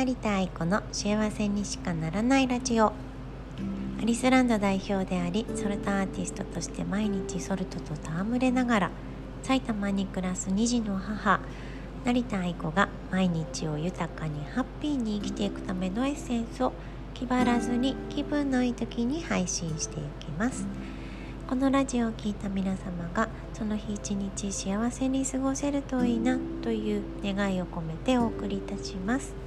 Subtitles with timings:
[0.00, 2.92] 成田愛子の幸せにしかならないラジオア
[4.02, 8.90] リスランド代表でありソルトアーティストとして毎日ソルトと戯れながら
[9.42, 11.40] 埼玉に暮らす2児の母
[12.06, 16.72] 成田愛子が毎日を豊かにハッピーに生きていくためのエッセンスを
[17.12, 20.66] 気張らずに気分のいい時に配信していきます。
[21.46, 29.39] このラジオを聴いた皆様がその日一日幸せに過ごせるといいなという願いを込めてお送りいたします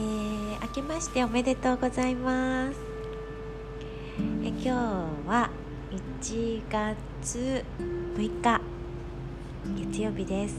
[0.00, 2.78] ー、明けましておめでとうございます。
[4.42, 4.68] え今日
[5.28, 5.50] は
[6.20, 7.64] 1月
[8.16, 8.60] 6日
[9.76, 10.56] 月曜日です。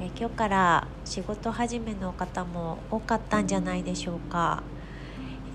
[0.00, 4.62] え今日から仕事始めの方も多かったんじゃないでしょうか。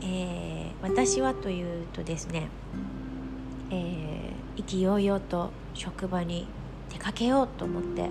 [0.01, 2.49] えー、私はというとですね、
[3.71, 6.47] えー、意気揚々と職場に
[6.89, 8.09] 出かけようと思って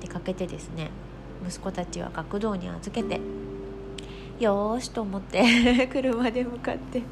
[0.00, 0.90] 出かけてですね
[1.46, 3.20] 息子たちは学童に預けて
[4.40, 7.02] よーしと思って 車で向かって、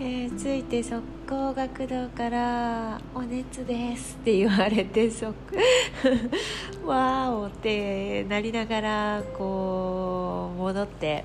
[0.00, 5.26] えー、着いて速攻学童から「お熱です」って言われてそ
[6.86, 11.24] わーおってなりながらこう戻って。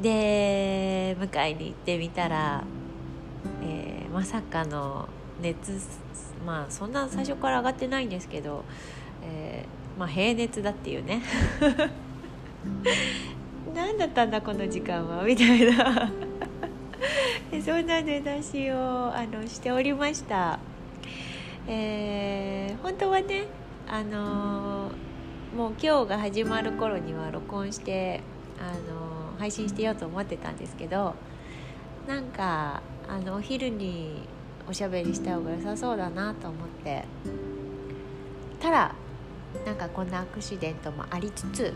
[0.00, 2.64] で迎えに行ってみたら、
[3.62, 5.08] えー、まさかの
[5.40, 5.78] 熱
[6.44, 8.64] まあそんな最初から上がってないんですけど、
[9.22, 11.22] えー、まあ、平熱だっていうね
[13.74, 15.22] 何だったんだこの時間は？
[15.24, 16.10] みたいな。
[17.64, 20.58] そんな出だしをあのしておりました、
[21.66, 23.46] えー、本当はね
[23.88, 24.90] あの
[25.54, 28.20] もう今日が始まる頃には録音して
[28.58, 31.14] あの配信してようと思ってたんですけど
[32.06, 34.22] なんかあのお昼に
[34.68, 37.04] おしゃべりした方が良さそうだなと思って。
[38.62, 38.94] たら
[39.66, 41.74] なんかこんなアクシデントもありつつ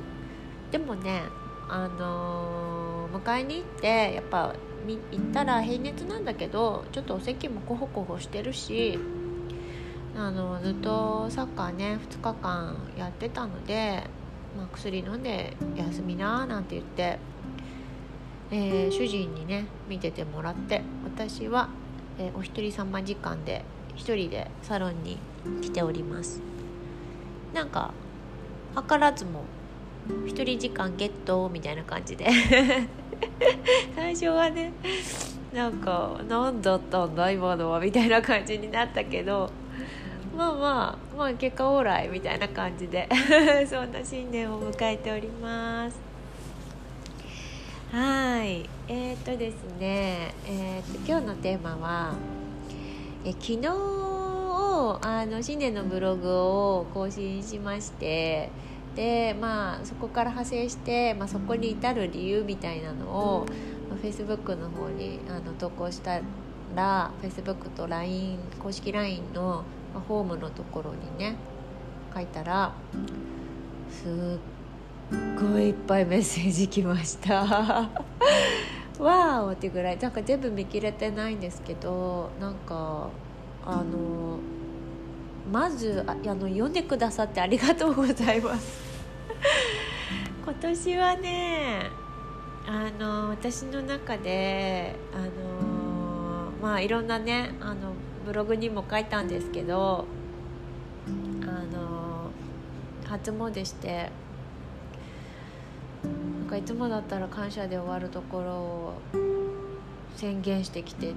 [0.71, 1.23] でもね
[1.69, 4.55] あのー、迎えに行ってやっぱ
[4.87, 8.99] 行ったら平熱なんだけどちょっとお席もコホコホしてるし
[10.17, 14.05] あのずっとサッカーね2日間やってたので、
[14.57, 17.19] まあ、薬飲んで休みななんて言って
[18.51, 21.69] えー、主人にね見ててもらって私は、
[22.19, 23.65] えー、お一人様時間で
[23.97, 25.19] 一人でサロンに
[25.63, 26.41] 来ております。
[27.53, 27.93] なんか
[28.77, 29.45] 図らずも
[30.27, 32.27] 一人時間ゲットみたいな感じで。
[33.95, 34.73] 最初はね
[35.53, 39.51] なんか何だったんだ今のはみたいな感じになったけど
[40.37, 43.09] まあまあまあ結果オーライみたいな感じで
[43.67, 45.99] そんな新年を迎えております。
[47.93, 48.69] はい。
[48.89, 52.15] えー、っとですね、えー、っと今日のテーマは
[53.25, 53.69] え昨日
[55.03, 58.51] あの新年のブログを更新しまして
[58.97, 63.47] でまあそこから派生して、まあ、そこに至る理由みたいなのを、
[63.91, 66.21] まあ、Facebook の方にあの投稿した
[66.75, 69.65] ら Facebook と LINE 公式 LINE の、
[69.95, 71.37] まあ、ホームのところにね
[72.15, 72.73] 書いたら
[73.91, 74.39] す
[75.15, 77.45] っごいいっぱいメッセージ来ました。
[78.99, 79.99] わーってぐらい。
[79.99, 83.11] なんか全部見切れてないんですけどなんか
[83.65, 84.39] あの
[85.53, 88.86] まずあの読んでくださってありがとうございます。
[90.61, 91.91] 年はね
[92.67, 97.93] あの私の中であのまあいろんなねあの
[98.25, 100.07] ブログにも書いたんですけど
[101.43, 102.31] あの
[103.05, 104.11] 初詣して
[106.03, 106.11] な
[106.47, 108.95] んかいつもだったら感謝で終わるところを
[110.17, 111.13] 宣言してきて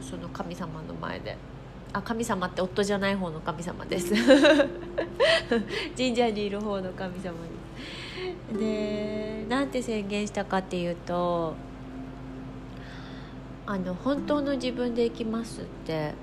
[0.00, 1.36] その神様の前で。
[1.92, 4.12] あ神様って夫じゃない方の神様です。
[5.96, 7.57] 神社にいる方の神様に。
[8.58, 11.54] でなんて宣言したかっていうと
[13.66, 16.14] あの本当の自分で生きますって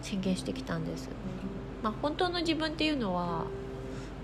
[0.00, 1.08] 宣言してきたんです、
[1.82, 3.44] まあ、本当の自分っていうのは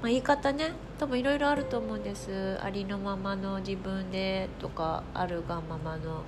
[0.00, 2.58] まあ、言い方ね多分いろいろあると思うんです。
[2.62, 6.22] ありのままの自分でとかあるがままの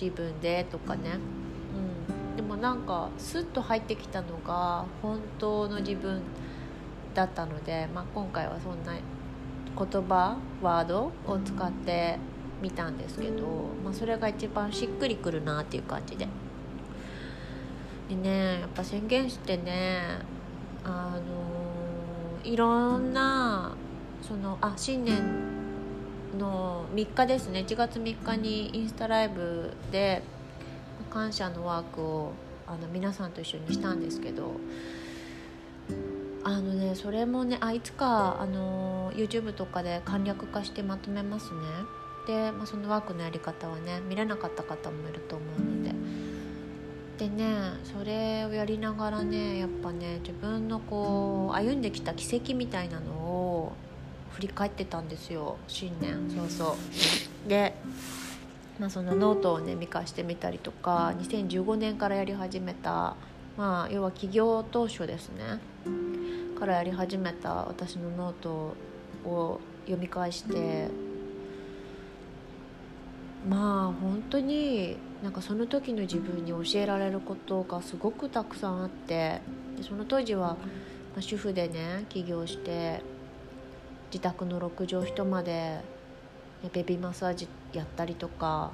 [0.00, 1.18] 自分でとかね、
[2.30, 6.20] うん、でもなんかスッと入ってきたのが本当の自分
[7.14, 8.94] だったので、まあ、今回はそんな
[9.76, 12.18] 言葉ワードを使って
[12.62, 13.46] みたんですけど、
[13.84, 16.26] まあ、それが一番しっくりくるなっていう感じで。
[18.08, 20.00] でねやっぱ宣言してね
[20.84, 23.72] あのいろんな
[24.20, 25.22] そのあ新年
[26.38, 30.22] の3日ですね1月3日にインスタライブで
[31.08, 32.32] 感謝のワークを
[32.66, 34.52] あの皆さんと一緒にしたんですけど
[36.42, 41.60] あのねそれもねあいつかあの YouTube とかで簡略化してまとめますね。
[42.26, 45.90] で、まあ、そのワークのやり方はね見れなかった方もいると思うので。
[47.18, 53.72] でねそれをやりながらねやっぱね自分のこう歩んできた軌跡みたいなのを
[54.30, 55.58] 振り返ってたんですよ。
[55.68, 56.30] 新年。
[56.34, 56.76] そうそ
[57.46, 57.48] う。
[57.48, 57.74] で、
[58.78, 63.16] まあ、そのノートをね見返してみたりとか2015年からやり始めた
[63.58, 65.60] まあ要は起業当初ですね。
[66.60, 68.76] からやり始めた私のノート
[69.24, 70.88] を読み返して
[73.48, 79.40] まあ本当になんかその時の自分に教えられることがすごくたくさんあって
[79.78, 80.58] でその当時は、
[81.16, 83.02] ま、主婦でね起業して
[84.12, 85.80] 自宅の6畳一間で
[86.74, 88.70] ベビーマッサージやったりとか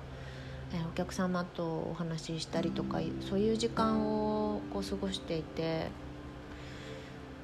[0.90, 5.86] お客様とお話ししたりとかそういう時間をこう過ごしていて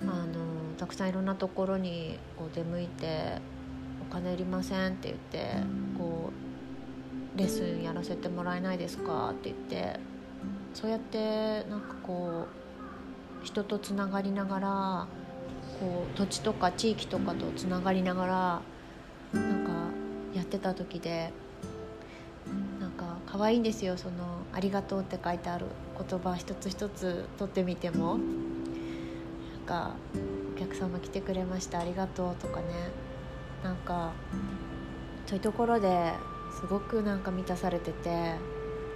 [0.08, 3.38] あのたくさんいろんなところにこう出向いて
[4.10, 5.62] 「お金いりません」って言って
[5.96, 6.30] こ
[7.36, 10.00] うレッスンやらせてもらえないですかって言って
[10.74, 12.46] そうやってなんかこ
[13.42, 15.06] う人とつながりながら
[15.80, 18.62] こう土地とか地域とかとつながりながら
[19.32, 19.70] なんか
[20.34, 21.32] やってた時で
[22.80, 25.66] なんか可愛いんですよその「ありがとう」って書いてある
[26.08, 28.18] 言葉一つ一つ取ってみても。
[29.62, 29.94] か
[30.54, 33.12] 「お客様来てくれましたありがとう」とかね。
[33.62, 34.12] なんか
[35.26, 36.12] そういうところで
[36.60, 38.34] すごくなんか満たされてて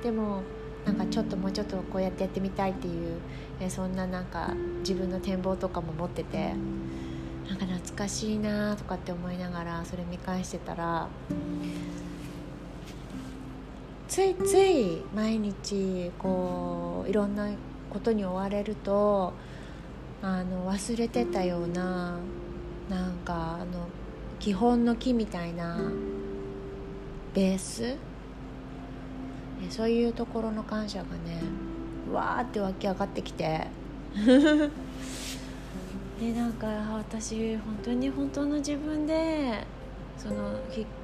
[0.03, 0.43] でも
[0.85, 3.19] なんかちょっともうちょっとこうやってやってみたいっていう、
[3.59, 6.55] えそんななんか自分の展望とかも持ってて
[7.49, 11.09] なんか懐かしいなとかって思いながらそれ見返してたら
[14.07, 17.51] ついつい毎日こういろんな
[17.91, 19.33] ことに追われると
[20.23, 22.19] あの忘れてたような
[22.89, 23.89] なんかあの
[24.39, 25.79] 基本の木みたいな
[27.35, 27.97] ベース？
[29.71, 31.41] そういうところの感謝がね
[32.13, 33.67] わーって湧き上がってきて。
[36.21, 39.67] でなんか私本当に本当の自分で
[40.17, 40.53] その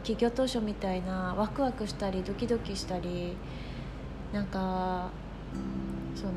[0.03, 3.37] 企業当初みたいなワクワクしたりドキドキしたり
[4.33, 5.11] なんか
[6.15, 6.33] その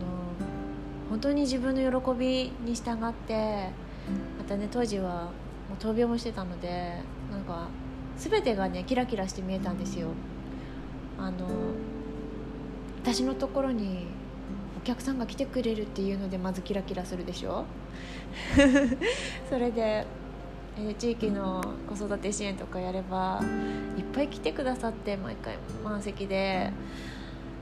[1.10, 3.70] 本当に自分の喜びに従って
[4.38, 5.30] またね当時は
[5.70, 6.96] もう闘病もしてたので
[7.32, 7.68] なんか
[8.18, 10.10] 全てがねキラキラして見えたんですよ。
[11.18, 11.48] あの
[13.02, 14.08] 私のところに
[14.78, 17.66] お客さんが来てくれるっていうのでまずキラキラするでしょ。
[19.50, 20.06] それで、
[20.78, 23.42] え地域の子育て支援とかやれば
[23.98, 26.72] いっぱい来てくださって毎回満席で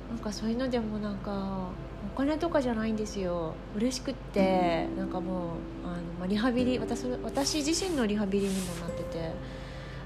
[0.09, 1.67] なんかそういうのでもなんか
[2.13, 3.55] お金とかじゃないんですよ。
[3.75, 5.47] 嬉しくってなんかもう
[5.83, 9.31] あの、まあ、リハビリ私私自身のリハビリにもなってて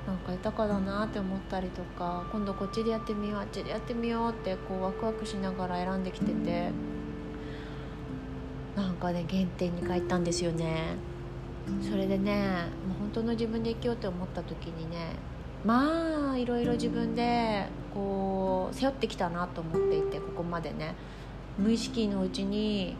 [0.07, 6.69] なんか豊かだなって思ったりとか今度こっちでやってみようあっちでやってみようってこうワクワクしながら選んできてて
[8.77, 10.95] なんかね原点に帰ったんですよね。
[11.81, 15.17] それでねもう本当の自分で生きようって思った時にね
[15.65, 20.95] まあいろいろ自分でこう背負ってきたなと思っていてここまでね
[21.57, 22.95] 無意識のうちに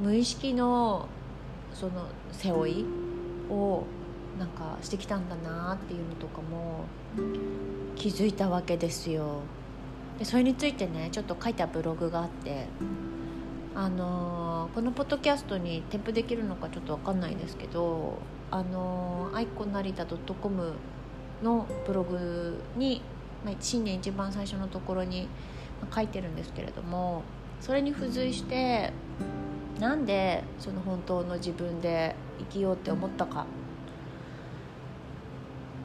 [0.00, 1.08] 無意識の
[1.72, 2.84] その背負い
[3.50, 3.84] を
[4.38, 6.84] なんかしてきたんだなっていうのとかも
[7.94, 9.40] 気づいたわけですよ。
[10.18, 12.66] でそれについてねちょっと書いたブログがあって
[13.74, 18.18] あのー、このポッドキャストに添付できるのかちょっと分かんないですけど
[18.50, 20.74] あのー、アイコナリタ .com
[21.42, 23.00] のブログに、
[23.44, 25.28] ま、新年一番最初のところに
[25.94, 27.22] 書いてるんですけれども
[27.62, 28.92] それに付随して
[29.78, 33.46] なんでその本当の自分で生きようって思ったか。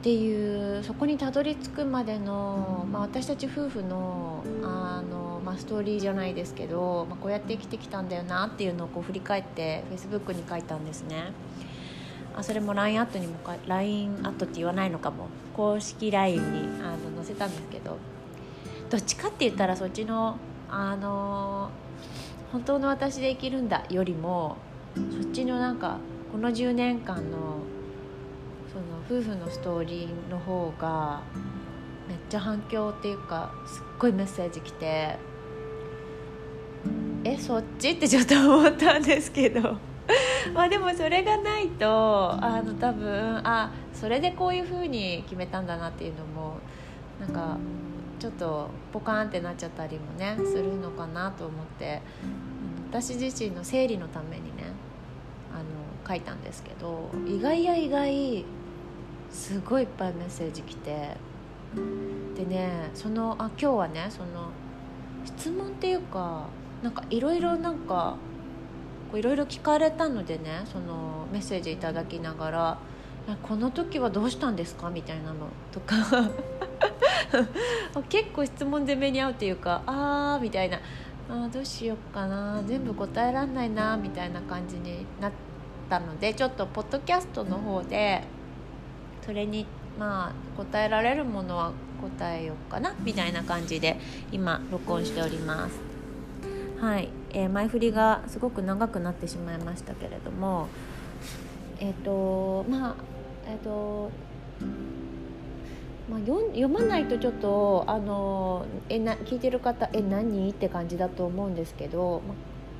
[0.00, 11.32] ていうそこにたどり着くまでの、まあ、私たち夫婦のあの、まあ、ストーリーじゃないですけど、まあ、こうやって生きてきたんだよなっていうのをこう振り返ってフェイスブックに書いたんですね。
[12.36, 13.34] あそれも LINE アットにも
[13.66, 15.26] LINE アットって言わないのかも。
[15.56, 17.96] 公式 LINE にあの載せたんですけど。
[18.90, 20.38] どっちかって言ったらそっちの
[20.70, 21.70] あの
[22.52, 24.56] 本当の私で生きるんだよりも
[24.94, 25.98] そっちのなんか
[26.32, 27.60] この10年間の
[28.72, 31.22] その夫婦のストーリーの方が
[32.08, 35.16] めっちゃ反響っていうかすっごいメッセージ来て
[37.24, 39.76] えそっちってちょっと思ったんですけど。
[40.54, 46.54] まあでもそれがないとあの多分あそれでこういうふうに決めたんだなっていうのも
[47.20, 47.58] なんか
[48.18, 52.02] ちょっとポカーンってなっちゃったりもねするのかなと思って
[52.90, 54.64] 私自身の整理のためにね
[55.52, 55.64] あの
[56.06, 58.44] 書いたんですけど意外や意外
[59.30, 61.16] すごいいっぱいメッセージ来て
[62.36, 64.50] でねそのあ今日はねその
[65.24, 66.46] 質問っていうか
[66.82, 68.16] なんかいろいろなんか
[69.14, 72.78] いろいろ聞かれたのでねそのメッセージいただきながら
[73.36, 75.34] 「この時はどうしたんですか?」みたいなの
[75.72, 75.96] とか。
[78.08, 80.78] 結構質問で目に合うっていうか「ああ」みたいな
[81.28, 82.62] 「あどうしようかな？
[82.66, 85.32] 全部答えらんないな」みたいな感じになっ
[85.90, 88.22] たのでちょっとポッドキャストの方で
[89.22, 89.66] それに
[89.98, 92.94] まあ答えられるものは答えようかな？
[93.00, 93.98] みたいな感じで
[94.32, 95.78] 今録音しております。
[96.80, 100.68] はい、えー、前振りがすごく長くなってしまいましたけれども
[101.80, 102.94] えっ、ー、とまあ
[103.48, 104.10] えっ、と
[106.10, 112.22] まあ、読まないとちょっとあのえな聞いてる方え何って感じだと思うんですけど、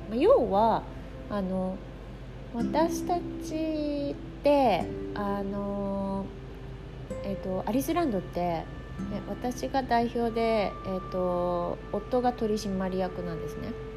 [0.09, 0.81] まあ、要は
[1.29, 1.75] あの
[2.55, 4.83] 私たちって
[5.13, 6.25] あの、
[7.23, 8.63] えーと、アリスランドって
[9.29, 13.88] 私が代表で、えーと夫が取締役なんですね。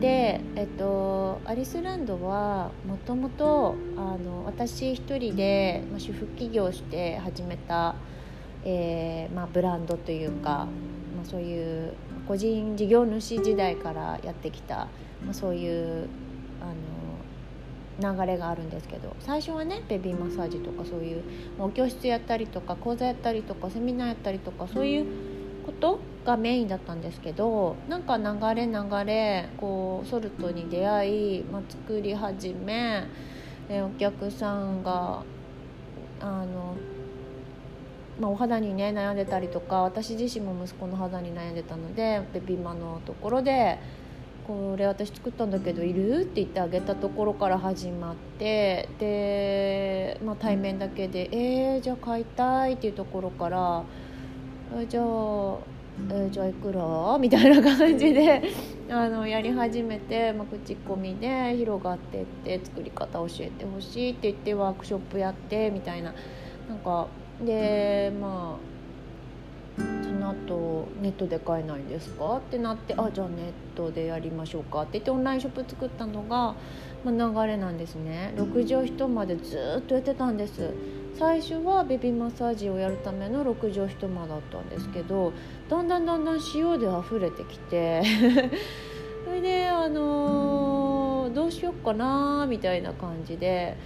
[0.00, 3.74] で、えっと、アリスランドはもともと
[4.44, 7.94] 私一人で、まあ、主婦起業して始めた、
[8.64, 10.66] えーまあ、ブランドというか、
[11.16, 11.94] まあ、そういう
[12.26, 14.88] 個人事業主時代からやってきた、
[15.24, 16.08] まあ、そういう
[18.00, 21.22] あの流れがあるんですけど最初はねベビーマッサージとかそういう
[21.58, 25.06] お教室やったりとか講座やったりとかセミナーやったりとかそういう
[25.64, 33.04] ことがメインだったんですけどなんか流れ流れこうソルトに出会い、まあ、作り始め
[33.68, 35.22] えお客さんが
[36.20, 36.76] あの、
[38.20, 43.78] まあ、お肌にね悩んでたりとか私自身も息子の肌に悩んでたのでベビーマのところで
[44.46, 53.82] 「これ私作ったんだけどいる?」って言ってあげたところから始まってで、まあ、対面だけで「えー、じゃあ買いたい」っていうところから
[54.88, 55.73] 「じゃあ
[56.10, 57.18] えー、じゃあいくら？
[57.18, 58.42] みたいな感じで
[58.90, 66.12] あのやり始めて、まあ、口コミで広がってって作り方教えてほしいって言ってワークショップやってみたいな。
[66.68, 67.06] なんか
[67.44, 68.74] でまあ
[70.04, 72.36] その後ネットで買えないんですか？
[72.36, 74.82] ってなってあじゃあネットでやりましょうか。
[74.82, 76.54] って言ってオンラインショップ作ったのが、
[77.04, 78.32] まあ、流れなんですね。
[78.36, 80.72] 6畳一間でずっとやってたんです
[81.18, 85.32] 最初はベビーマッサージをやるための6畳一間だったんですけど
[85.68, 88.02] だんだんだんだん塩で溢れてきて
[89.24, 93.76] それであのー、どうしよっかなみたいな感じで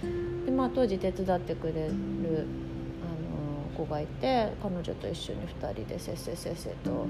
[0.45, 7.05] で、まあ、当時手伝ってくれる、あのー、子がいて彼女と一緒に2人でせっせせっせと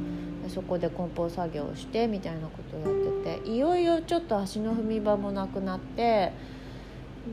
[0.50, 6.59] そこで梱包作業をしてみたいなことをやってていよいよちょっと足の踏み場もなくなって。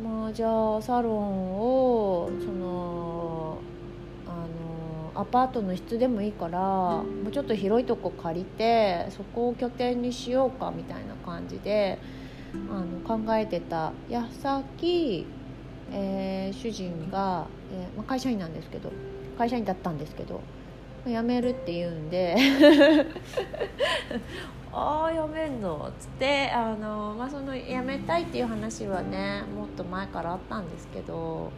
[0.03, 3.59] まあじゃあサロンをその
[4.27, 4.31] あ
[5.15, 11.99] のアパートの室でもいいからもうちょっと広いとこ借りてそこを拠点にしようかみたいな感じで
[12.71, 13.93] あの考えてた。
[14.09, 15.27] 矢先、
[15.93, 18.93] えー、主人が、えーまあ、会社員なんですけど
[19.39, 20.41] 会社員だったんですけど
[21.07, 22.37] 辞めるって言うんで
[24.79, 31.51] ああやめんの?」っつってあの、まあ、そのやめたいっていう話はねもっと前からあったんですけど、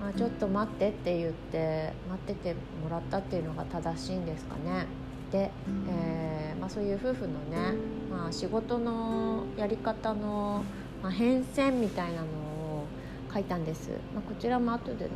[0.00, 4.86] まあ、ちょっと待ってって言って待っててもらったっていうのが正しいんですかね。
[5.32, 5.50] で、
[5.88, 7.74] えーまあ、そういう夫婦のね、
[8.10, 10.62] まあ、仕事のやり方の、
[11.02, 12.84] まあ、変遷みたいなのを
[13.32, 15.10] 書いたんです、まあ、こちらも後でね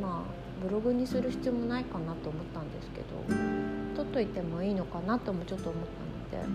[0.00, 3.06] まあブログにする必要もないかなと思ったんですけど
[3.96, 5.82] 撮っといてもいいのかなともちょっと思っ
[6.30, 6.48] たので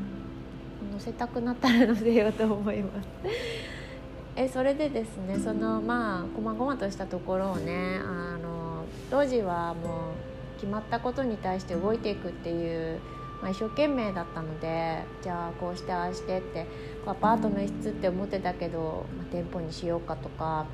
[0.91, 3.07] 載せたくなったら載せようと思います。
[4.35, 12.99] えそれでですねそのまあこまごまとしたところをねあの当時はもう決まったことに対して動いていくっていう、
[13.41, 16.67] まあ、一生懸命だったのでじゃあこうしてああしてって
[17.07, 20.65] アパートの一室って思ってたけど、まあ、店舗にしようかとか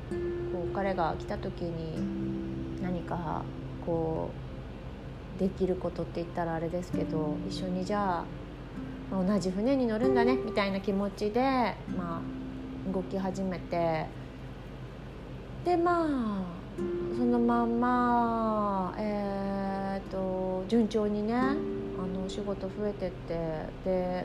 [0.52, 2.13] こう彼が来た時に
[2.84, 3.42] 何か
[3.86, 4.28] こ
[5.36, 11.40] うできることって言ったらあれですけど一緒にじゃあ同じ船に乗るんだねみたいな気持ちで、
[11.96, 14.06] まあ、動き始めて
[15.64, 16.64] でまあ
[17.16, 23.46] そのまんま、えーと、順調にねあの仕事増えてってで、
[23.86, 24.24] え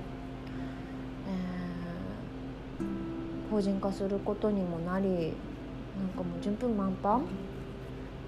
[2.81, 7.21] ー、法人化することにもなりなんかもう順風満帆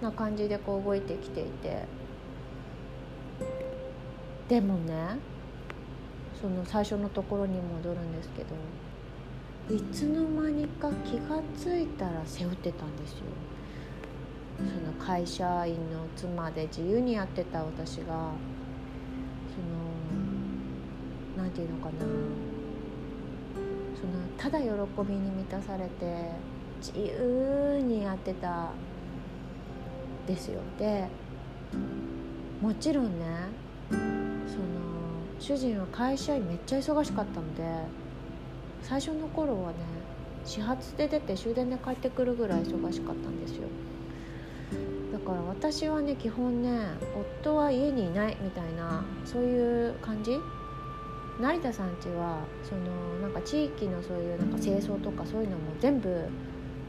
[0.02, 1.86] な感じでこう動いてきていて。
[4.48, 5.18] でもね
[6.42, 8.50] その最初のところに戻るんですけど
[9.74, 13.20] いつの間にか気が付いたら背負ってたんですよ。
[14.58, 18.34] その会社員の妻で自由にやってた私がその
[21.38, 21.92] 何て言うのかな。
[23.96, 24.68] そのただ喜
[25.08, 26.32] びに満たされて
[26.82, 28.72] 自由にやってた
[30.28, 30.60] ですよ。
[30.78, 31.08] で
[32.62, 33.26] もちろんね
[33.90, 34.02] その
[35.40, 37.64] 主人は会社員めっちゃ忙しかったので
[38.82, 39.76] 最初の頃はね
[40.46, 43.68] 始発で出て終電で帰ってくるぐらい忙しかったんですよ。
[45.12, 46.88] だから私はね基本ね
[47.44, 50.40] 夫は家にいないみたいなそういう感じ。
[51.40, 52.82] 成田さんちはその
[53.22, 56.10] なんか地域のそういうなんか清掃とかそういうのも全部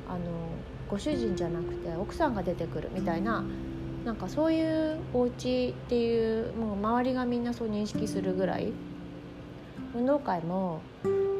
[0.06, 0.18] あの
[0.92, 3.42] ご主人じゃなくて奥さんが出てくるみたいな
[4.04, 8.74] なんかそういうお家っていうもう周りがみんなそう認識するぐらい
[9.94, 10.82] 運動会も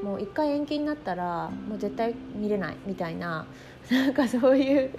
[0.03, 3.45] もう一回延期になったらもう絶対見れないみたいな
[3.93, 4.91] なんかそういう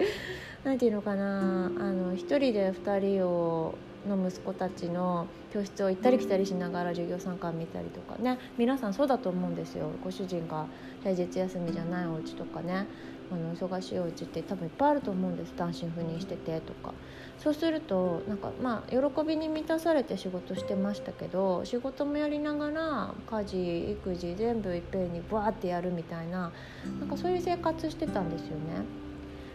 [0.62, 3.74] 何て言うのかなあの1人で2人を
[4.06, 8.38] の息子たちの教室を行ったり来たりしながら授業参観見たりとかね。
[8.58, 9.88] 皆さんそうだと思うんですよ。
[10.02, 10.66] ご主人が
[11.02, 12.86] 平日休みじゃないお家とかね。
[13.34, 16.94] あの忙しいお家って多分いっぱいあると思うんです単身赴任しててとか
[17.38, 26.52] そうするとなんかまあ喜びに満たされて仕事してましたけど仕事もやりながら家事育児全部いっぺんにバーってやるみたいな
[27.00, 28.84] なんかそういう生活してたんですよね。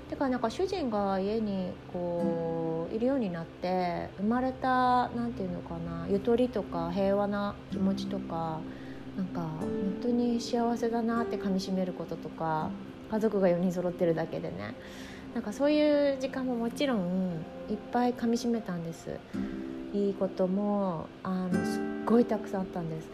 [0.09, 8.59] だからなんか主人が家にこういるようになって生まれた何て言うのかなゆとりとか平和な気持ちとか
[9.15, 9.69] なんか本
[10.01, 12.71] 当に幸せだなってかみしめることとか
[13.11, 14.75] 家族が4人揃ってるだけでね。
[15.33, 19.19] なんかそういう時間ももちろんいっぱいかみしめたんです。
[19.93, 23.07] いいこともあのすっごいたくさんあったんです。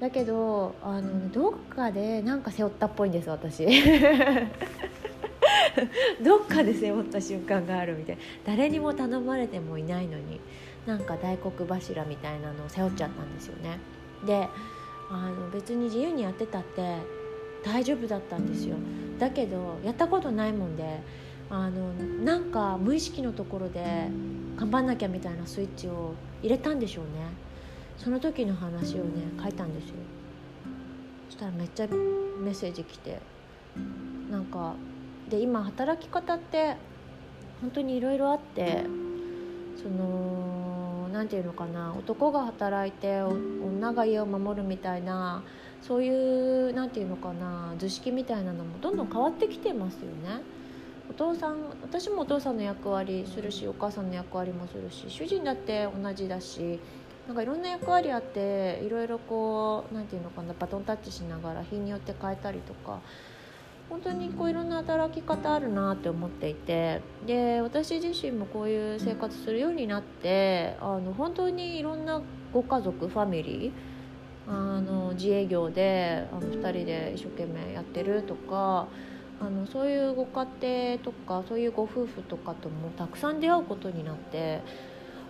[0.00, 3.66] だけどあのどっかでなんか背負ったっぽいんです私。
[6.22, 8.22] どっかで背負った瞬間があるみたいな。
[8.44, 10.40] 誰にも頼まれてもいないのに
[10.86, 13.78] なんか大黒柱みたいなのを背負っちゃったんですよね。
[14.24, 14.48] で
[15.10, 16.98] あの別に自由にやってたって
[17.64, 18.76] 大丈夫だったんですよ。
[19.18, 21.00] だけどやったことないもんで
[21.48, 21.92] あの
[22.24, 24.08] なんか無意識のところで
[24.56, 27.10] 頑張んなきゃみたいなスイッチを入れたんでしょうね。
[27.96, 29.94] その時の話をね書いたんですよ。
[31.28, 33.20] そしたらめっちゃメッセージ来て
[34.30, 34.74] なんか
[35.28, 36.76] で今働き方って
[37.60, 38.84] 本当にいろいろあって
[39.76, 45.42] その何て言うのかな男が働いて女が家を守るみたいな
[45.86, 50.42] そういう何て言うのかな図式みたいなのもどんどん変わってきてますよね。
[51.08, 56.80] お父さん私もお父さんの役割するしお母さんの役割もするし主人だって同じだし
[57.28, 63.00] なんかいろんな役割あっていろいろこう何て言うのかなバトンタッチしながら日によって変えたりとか
[63.88, 72.20] 本当にこういろんな働き方あるなって思っていてで私自身もこういう生活するようになってあの本当にいろんな
[72.52, 73.95] ご家族ファミリー
[74.48, 78.86] あの自営業であの2人で一生懸命やってるとか
[79.40, 84.60] あのそういうご家庭とかそういうご夫婦とかともたくさん出会うことになって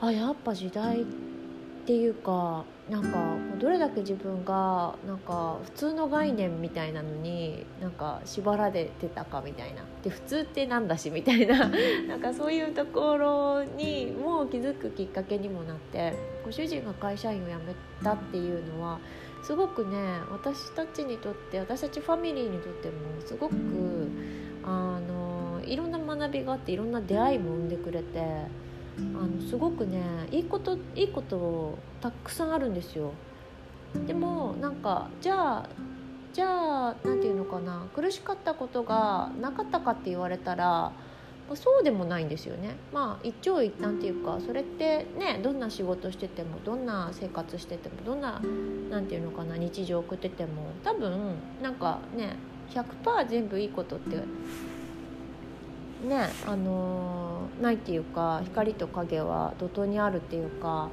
[0.01, 1.26] あやっぱ時代って
[1.87, 11.69] ていうかなんかどれだけ自分がなんか普通の概念みたいなのになんか縛られてたかみたいなで普通ってなんだしみたいな
[12.09, 17.61] なんかそういうところにもう気づくきっかけにもなってご主人が会社員を辞め
[18.03, 18.99] たっていうのは
[19.43, 19.97] すごくね
[20.31, 22.95] 私たちにとって私たちファミリーにとっても
[23.25, 23.55] すごく
[24.65, 28.66] あのいろんな学びがあっていろんな出会いも生んでくれて。
[28.99, 33.13] あのすごくねいいこといいことたくさんあるんですよ。
[34.07, 35.69] でもなんかじゃあ
[36.33, 40.93] じゃあ何て言うのかな苦しかったことがなかったかって言われたら
[41.55, 42.77] そうでもないんですよね。
[42.93, 48.43] まあ一長一短っていうかそれってねどんな仕事しててもどんな生活しててもどんな
[48.91, 50.51] 何て言うのかな日常送ってても
[50.83, 52.37] 多分なんかね
[52.71, 54.25] 100%全部いいことってね
[56.47, 60.89] あのー、ないっていうか光と影は怒涛にあるっていうか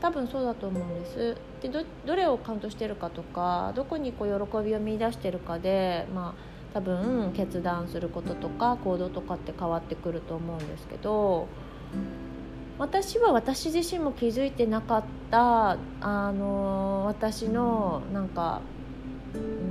[0.00, 1.36] 多分そうだと思うんです。
[1.62, 11.48] でどどれをカウントしてるかとかどこにこう喜びを見出してるかでまあ多分決断することとか行動とかって変わってくると思うんですけど
[12.78, 18.60] 私は私自身も気づいてなかったあの私のなんか
[19.34, 19.66] うん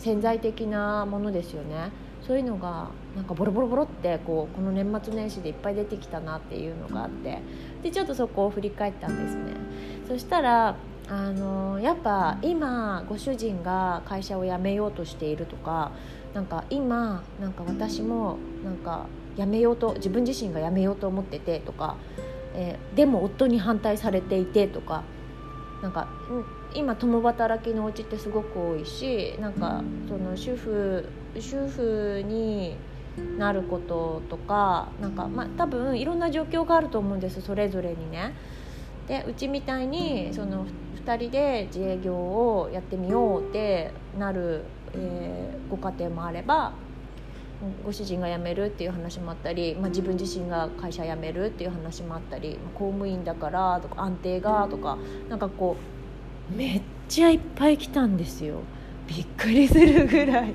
[0.00, 1.92] 潜在的なものですよね。
[2.26, 7.40] そういうのがなんかボロボロボロってこうこの年末年始でいっぱい出てきたなっていうのがあって
[7.82, 9.54] でちょっとそこを振り返ったんですね。
[10.06, 10.76] そしたら
[11.08, 15.90] あのやっぱ今ご主人が会社を辞めようとしているとか
[16.32, 21.96] なんか今なんか私もなんか辞めようと自分自身が辞めようと思っててとか、
[22.54, 25.02] えー、でも夫に反対されていてとか
[25.82, 26.08] なんか
[26.74, 31.08] 今共働きのお家ってすごく多いしなんかその主婦
[31.40, 32.76] 主婦に
[33.38, 38.34] なることとかなんか、まあ、多分いろんな状況があると思うんですそれぞれにね。
[39.06, 40.66] でうちみたいにその
[41.04, 46.72] 2人で自営業をやってみようってなる、えー、ご家庭もあれば
[47.84, 55.76] ご主人が辞めるっていう話もあったり、まあ、自分自身が会社辞めるっていう話もあったり公務員だからとか安定がとかなんかこ
[56.52, 58.60] うめっちゃいっぱい来たんですよ。
[59.08, 60.54] びっくりするぐらい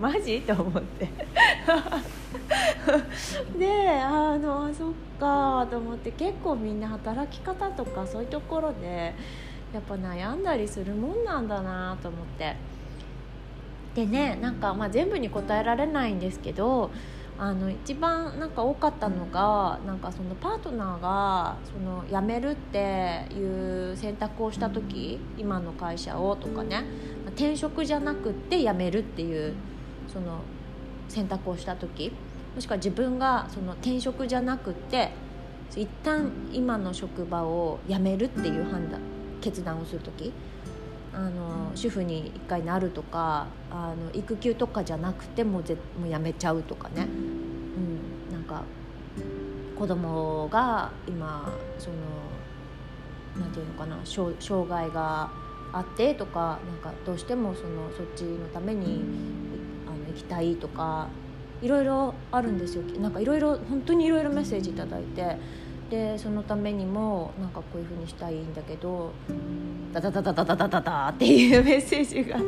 [0.00, 0.40] マジ？
[0.42, 1.08] と思って。
[3.58, 9.14] であのそっかと思って結構みんな働き方とかそういうところで
[9.72, 12.56] やっぱ悩んだりするもんなんだなと思って。
[13.94, 16.90] でねなんかまあ全部に答えられないんですけど
[17.38, 26.84] あの一番なんか多かったのがなんかそのパートナーがその辞めるっていう選択をした時今の会社をとかね
[27.28, 29.54] 転職じゃなくって辞めるっていう
[30.14, 30.38] その
[31.08, 32.12] 選択をした時
[32.54, 35.10] もしくは自分がその転職じゃなくて
[35.74, 39.00] 一旦今の職場を辞めるっていう判断
[39.40, 40.32] 決断をする時
[41.12, 47.06] あの主婦に一回なるとかあの育休とかじゃなくてもぜもう辞めちゃうとかね、
[48.28, 48.62] うん、なんか
[49.76, 51.96] 子供が今その
[53.44, 55.30] なんていうのかな障害が
[55.72, 59.02] あってとかなんかどうしてもそのそっちのために
[60.14, 61.08] きたいとか
[61.62, 62.82] いろいろあるんですよ。
[63.00, 65.36] なんかいろいろ本当にいろいろメッセージ頂いて。
[65.90, 69.12] でそのためにもなんかこういうふうにしたいんだけど
[69.92, 72.38] ダダダダダダダダダっていうメッセージが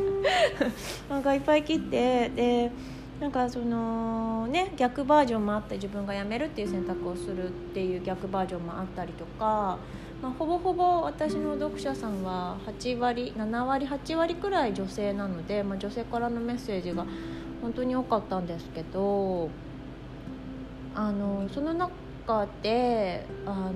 [1.08, 2.72] なんかいっぱい来てで
[3.20, 9.78] なんかそのね逆バージョンもあって自分が辞めるっていう選択をするっていう逆バージョンもあったりとか、
[10.22, 17.06] まあ、ほぼほぼ私の読者さんは8割7割8割くらい女性なので、まあ、女性からのメッセージが
[17.66, 19.50] 本当に多かったんですけど
[20.94, 23.72] あのその中であの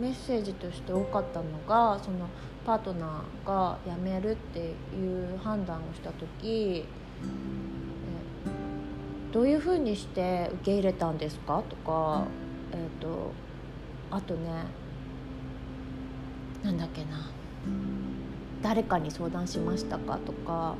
[0.00, 2.26] メッセージとして多かったのがその
[2.64, 4.60] パートナーが辞めるって
[4.96, 6.86] いう判断をした時
[9.30, 11.62] どういうふうにして受け入れたんですか？
[11.68, 12.24] とか、
[12.72, 13.30] えーと、
[14.10, 14.64] あとね
[16.62, 17.30] なんだっけな
[18.62, 20.16] 誰かに相談しましたか？
[20.24, 20.76] とか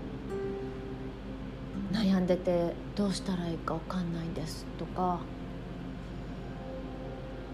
[1.92, 5.20] 悩んでてどうしたらいいか分かんないんですとか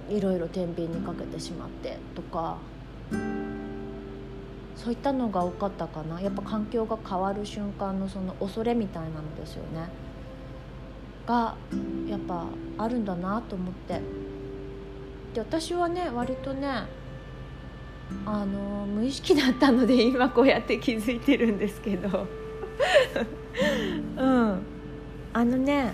[0.08, 2.58] いろいろ天秤にかけてしまってとか
[4.76, 6.20] そういったのが多かったかな。
[6.20, 9.88] やっぱ環境が変わる瞬間のその恐れみたいなのですよね。
[11.26, 11.56] が
[12.06, 12.44] やっぱ
[12.78, 14.00] あるんだなと思って。
[15.34, 16.68] で私はね割とね
[18.26, 22.26] あの無意識だったので今こうやって気づいてるんですけど。
[25.36, 25.92] あのね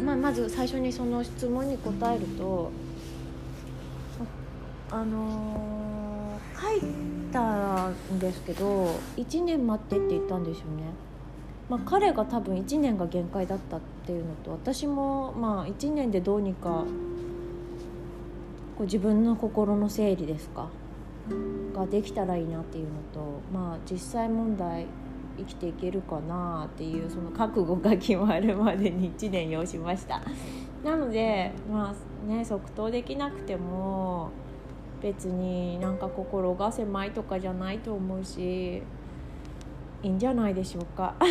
[0.00, 2.70] まあ、まず最初にその質問に答えると
[4.88, 10.84] あのー、書いたんですけど1年待ってって言ったんですよね。
[11.68, 16.84] まあ、彼が多分1年が限界だったっていうのと私もまあ1年でどうにか
[18.76, 20.68] こう自分の心の整理ですか
[21.74, 24.86] ができたらいいなっていうのとまあ実際問題
[25.38, 30.22] 生きていけるかなっていうその覚悟が決まるまでに1年要しました。
[30.82, 34.30] なのでまあね即答できなくても
[35.00, 38.82] 別になんか心が狭いとかじゃないと思うし
[40.02, 41.14] いいんじゃないでしょうか。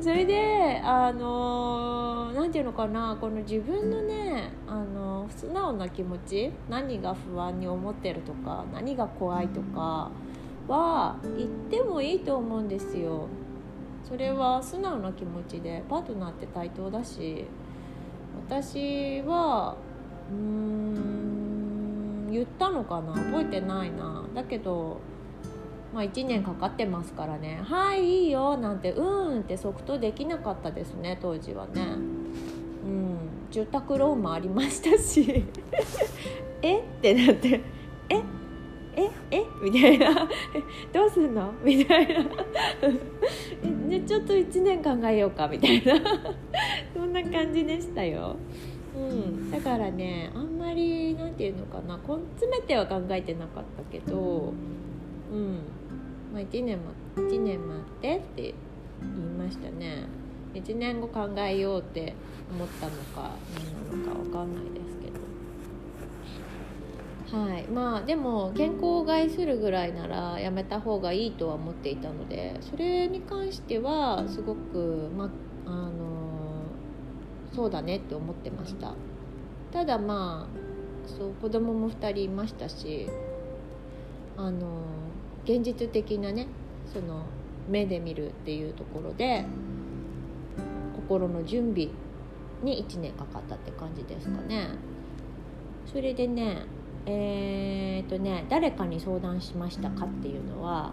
[0.00, 10.10] それであの何て言うのかなこの自分のねあの素直な気持ち何が不安に思ってるとか何が怖いとか
[10.68, 13.28] は言ってもいいと思うんですよ。
[14.04, 17.44] それは素直な気持ちでパートナーって対等だし
[18.48, 19.76] 私は
[20.30, 23.12] うーん言ったのかな？
[23.14, 24.24] 覚えてないな。
[24.34, 24.98] だけど
[25.94, 29.02] まあ、1年かかってますからね「はいいいよ」なんて「う
[29.36, 31.82] ん」って即答できなかったですね当時はね。
[32.84, 33.16] うん
[33.50, 35.44] 住宅ローンもありましたし。
[36.60, 36.80] え？
[36.80, 37.60] ってなって
[38.10, 38.22] 「え？
[38.96, 40.28] ええみたいな。
[40.92, 41.52] どうすんの？
[41.62, 42.24] みたいな。
[43.88, 45.94] でちょっと1年考えようかみたいな。
[46.94, 48.36] そんな感じでしたよ、
[48.96, 50.76] うん、だからねあんまり
[51.08, 51.98] りなんていうのかな。
[51.98, 54.52] 詰めては考えてなかったけど
[55.32, 55.58] うん。
[56.32, 56.84] まあ1年も
[57.16, 58.54] 1年待ってって
[59.00, 60.04] 言いましたね。
[60.54, 62.14] 1年後考えようって
[62.50, 63.34] 思ったのか
[63.92, 64.95] 何なのか分かんないです。
[67.32, 67.66] はい。
[67.68, 75.30] まあでも健康を害するぐらいならやめた方がいいとは思っていたのでそれに関してはすごくま
[75.66, 75.90] あの
[77.52, 78.94] そうだねって思ってました。
[79.72, 83.08] ただまあそう子供も2人いましたし
[84.36, 84.82] あの
[85.44, 86.46] 現実的なね
[86.92, 87.24] その
[87.68, 89.44] 目で見るっていうところで
[90.94, 91.88] 心の準備
[92.62, 94.68] に1年かかったって感じですかね。
[95.86, 96.62] それでね
[97.06, 100.92] えー、っとね誰かに相談しましたかっていうのは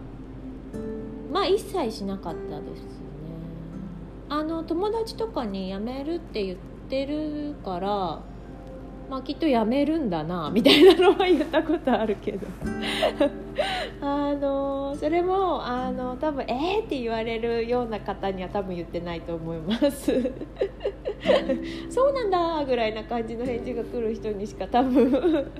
[1.31, 2.87] まあ一切しなかったですね。
[4.29, 6.57] あの友達とかに辞めるって言っ
[6.89, 8.21] てるから
[9.13, 12.47] まあ、きっとやめるんだな みたいなのは言ったことあるけど
[14.01, 20.33] あのそれもあの多分「えー!」って言われるような方には多分言ってないと思います
[21.89, 25.51] そうなんだぐらいな感じの返事が来る人にしか多分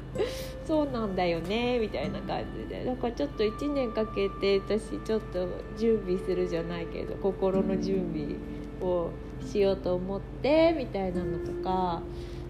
[0.65, 8.35] そうなんだよねみたいな感じでだからちょっと1年かけて私ちょっと準備するじゃないけど心の準備
[8.81, 9.09] を
[9.45, 12.01] しようと思ってみたいなのとか。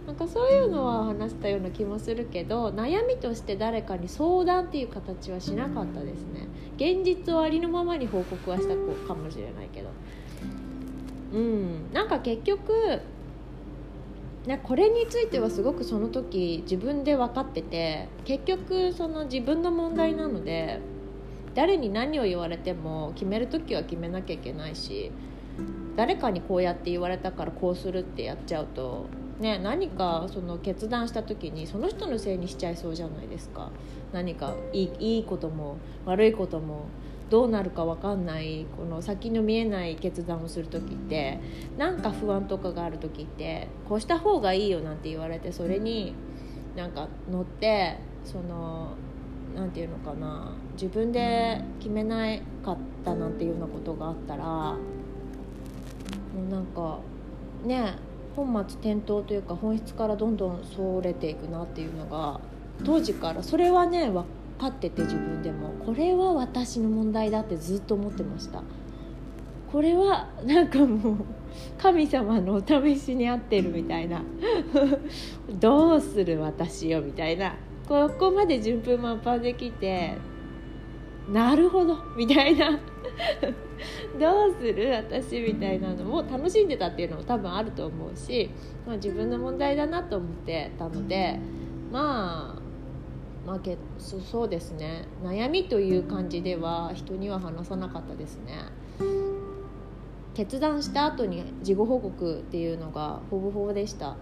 [0.07, 6.47] なんかそういうのは話したような気もするけど悩みとして誰かに相談っていう形はしなかったですね。
[6.75, 8.75] 現実をありのままに報告はした
[9.07, 9.89] かもしれないけど。
[11.33, 11.93] うん。
[11.93, 13.01] なんか結局
[14.45, 20.81] なこれについてはすごくその時自分で分かってて結局その自分の問題なので
[21.55, 25.11] 誰に何を言われても決める時は決めなきゃいけないし
[25.95, 29.05] 誰かにこうやって言われたからこうするってやっちゃうと
[29.43, 33.71] ね、何かその決断した時にその人のせいにしちゃいそうじゃないですか。
[34.13, 35.75] 何かいいいいことも
[36.05, 36.85] 悪いことも
[37.29, 41.39] どうなるか分かんないこの先の見えない決断をする時って
[41.77, 46.13] なんか不安とかがある時ってこうした方がいいよなんて言われてそれに
[46.77, 48.93] なんか乗ってその
[49.55, 54.77] 何て言うのかな自分で決めなかったなんていうようなことがあったらも
[56.47, 56.99] うなんか
[57.65, 57.95] ね
[58.35, 62.39] 本末転倒というか本質からどんどんそれていくなっていうのが
[62.83, 64.23] 当時からそれはね分
[64.59, 65.69] かってて自分でも。
[65.85, 68.63] これは私の問題だってずっと思ってました。
[69.71, 71.17] これはなんかもう
[71.77, 74.21] 神様のお試しに合ってるみたいな。
[75.59, 77.55] どうする私よみたいな。
[77.87, 80.15] ここまで順風満帆できて
[81.31, 82.71] なるほどみたいな。
[84.19, 88.49] どうする私みたいなのも楽しんでたっていうのも多分あると思うし、
[88.85, 91.39] まあ、自分の問題だなと思ってたので
[91.91, 92.63] まあ
[93.45, 95.05] まあ、けそそうですね。
[95.21, 98.53] 悩みという感じでは人には話さなかったですね。
[100.33, 104.15] 決断した後に事後報告っていうのがほぼほぼでした。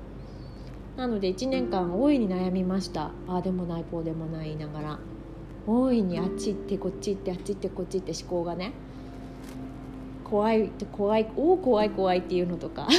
[0.97, 3.11] なので1年間大いに悩みました。
[3.27, 4.99] ああでもないこうでもない言いながら。
[5.67, 8.73] 大いにあっち行ってこっち行ってあっち行ってこっち行って思考がね
[10.23, 12.87] 怖いって怖いおお怖い怖いっていうのとか。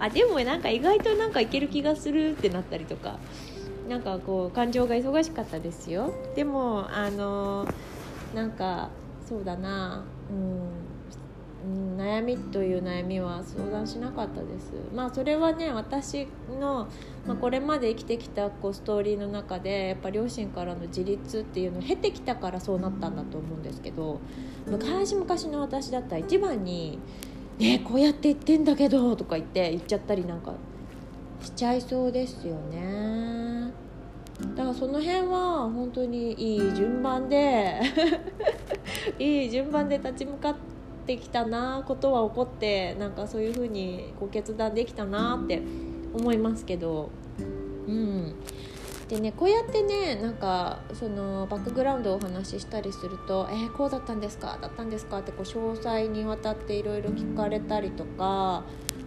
[0.00, 3.18] あでもなんか意外となんかいける気がするってなったりとか。
[3.90, 6.14] なんかこう感情が忙しかったですよ。
[6.36, 7.66] でもあの
[8.32, 8.88] なんか
[9.28, 10.04] そうだな。
[10.30, 11.98] うん。
[11.98, 14.72] 悩みという悩みは相談しなかったです。
[14.94, 16.28] まあそれはね私
[16.60, 16.88] の、
[17.26, 24.20] まあ、これまで生きてきたこうストーリーの中でやっぱ両親からの自立っていうのを経てきたからそうなったんだと思うんですけど
[24.66, 26.98] 昔々の私だったら一番に
[27.58, 30.54] 「ねこうやって言ってんだけど」とか言って言っちゃったりなんか
[31.42, 33.70] しちゃいそうですよね。
[34.56, 37.78] だからその辺は本当にいい順番で
[39.18, 45.60] いい順番で立ち向かってってきたなことは起こってなんかそういうふうにこう決断できたなって
[46.14, 47.10] 思いますけど
[47.86, 48.34] うん
[49.08, 54.56] でねこうやってねなんかそのバックグラウンドをお話ししたりすると「えー、こうだったんですか？
[54.60, 58.62] だったんですか?」ってこう詳細にわたっていろいろ聞かれたりとか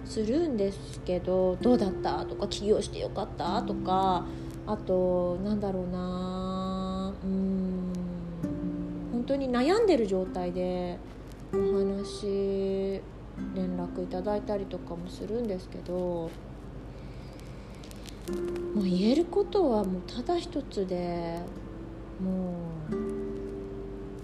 [0.05, 4.25] するんですけど「どうだった?」とか「起業してよかった?」とか
[4.67, 7.93] あとなんだろうなうん
[9.13, 10.97] 本当に悩んでる状態で
[11.53, 13.01] お話
[13.55, 16.29] 連絡いただいたりとかもするんですけど
[18.73, 21.39] もう言えることはもうただ一つで
[22.23, 22.55] も
[22.91, 22.95] う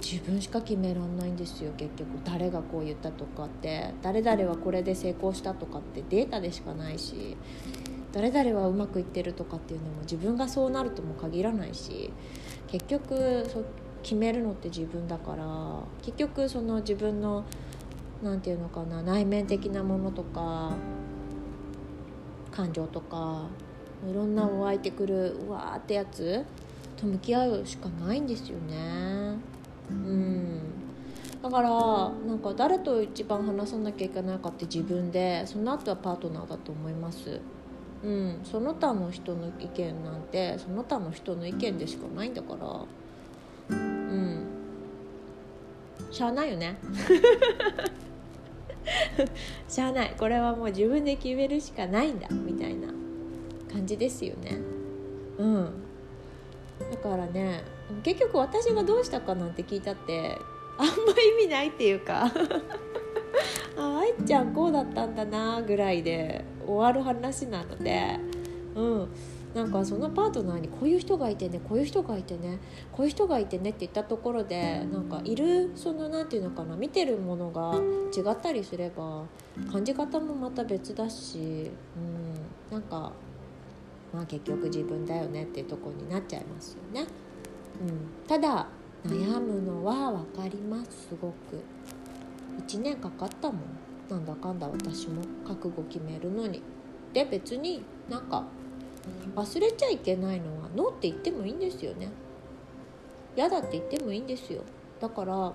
[0.01, 2.07] 自分しか決めらんないんですよ結局。
[2.23, 3.93] 誰がこう言ったとかって。
[4.01, 7.37] 誰々はこれで成功したとかってデータでしかないし
[8.11, 12.11] 誰々はうまくいってるとかっていうのも自分がそうなるとも限らないし
[12.67, 13.63] 結局そ
[14.01, 15.45] 決めるのって自分だから
[16.01, 17.43] 結局その自分の
[18.23, 20.71] 何て言うのかな内面的なものとか
[22.51, 23.47] 感情とか
[24.07, 26.45] いろんな湧いてくるうわーってやつ
[26.97, 29.37] と向き合うしかないんですよね。
[29.89, 30.61] うん。
[31.41, 37.41] だからなんか誰と一番話さなきゃいけないかって自分でその後はパートナーだと思います。
[38.03, 38.39] うん。
[38.43, 42.85] その他の人の意見なんてその他の人の意見でしかないんだから。
[43.69, 44.45] うん。
[46.11, 46.77] しゃあないよね。
[49.67, 50.15] しゃあない。
[50.17, 52.98] これはもう自分で決めるしかないんだみたいな。
[53.71, 54.57] 感じですよね。
[55.37, 55.83] うん。
[56.91, 57.63] だからね
[58.03, 60.37] 結局私がどうしたかなんて聞いたって
[60.77, 62.31] あんま意味ないっていうか
[63.77, 68.19] あ愛ちゃんこうだったんだなぐらいで終わる話なので
[68.75, 69.07] うん。
[69.53, 72.59] なんかそのパートナーにこういう人がいてねこういう人がいてね
[72.91, 77.75] こういう人がいてねって言ったところでなんかいるその何て言うのかな見てるものが
[78.15, 79.23] 違ったりすれば
[79.71, 83.11] 感じ方もまた別だし、うん、なんか
[84.13, 87.07] まあ結局自分だよねっていうとこになっちゃいますよね。
[87.81, 88.67] うん、ただ
[89.05, 91.35] 悩むのは分かりますすごく。
[92.67, 93.61] 1年かかったもん。
[94.09, 96.61] なんだかんだ私も覚悟決めるのに。
[97.13, 98.43] で別になんか
[99.35, 102.09] 忘れちゃいけないのはノーって言ってもいいんですよね。
[103.35, 104.63] 嫌だって言ってもいいんですよ。
[104.99, 105.53] だから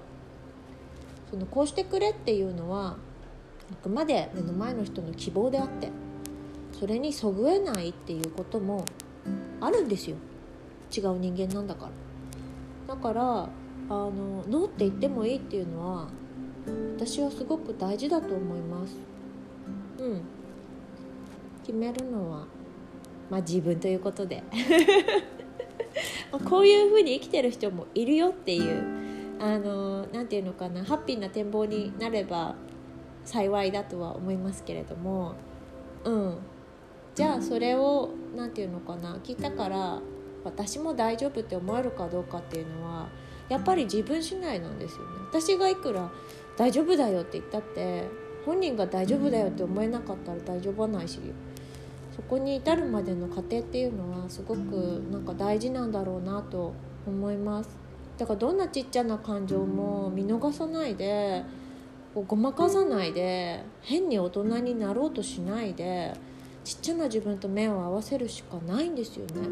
[1.30, 2.96] そのこうしてくれっていうのは
[3.72, 5.90] あくまで目の前の人の希望であって。
[6.78, 8.84] それにそぐえないっていうことも
[9.60, 10.16] あるんですよ。
[10.96, 11.86] 違う人間なんだか
[12.88, 12.94] ら。
[12.94, 13.48] だからあ
[13.88, 14.10] の
[14.48, 16.08] ノーって言ってもいいっていうのは
[16.96, 18.96] 私はすごく大事だと思います。
[19.98, 20.22] うん。
[21.64, 22.46] 決めるのは
[23.30, 24.42] まあ自分ということで。
[26.50, 28.82] こういうふうに生きてる人もいるよっていう
[29.38, 32.56] あの何て言うのかなハッピーな展望になれば
[33.24, 35.34] 幸いだとは思いますけれども。
[36.04, 36.38] うん。
[37.14, 40.00] じゃあそれを何て言うのかな聞いたから
[40.42, 43.08] 私も大丈夫って思えるかどうかっていうのは
[43.48, 45.06] やっぱり自分次第なんですよね。
[45.30, 46.10] 私がいくら
[46.56, 48.04] 大丈夫だよって言ったって
[48.44, 51.18] 本人が大丈夫だよって思えなかったら大丈夫はないし
[52.14, 56.72] そこに至るまでの過程っていうのはすごくなんか大事なんだろうなと
[57.06, 57.76] 思います。
[58.18, 61.42] だからどんなちっちゃな感情も見逃さないで
[62.14, 66.12] ごまかさないで変に大人になろうとしないで
[66.64, 69.48] ちっちゃな自分と目を合わせるしかないんですよね。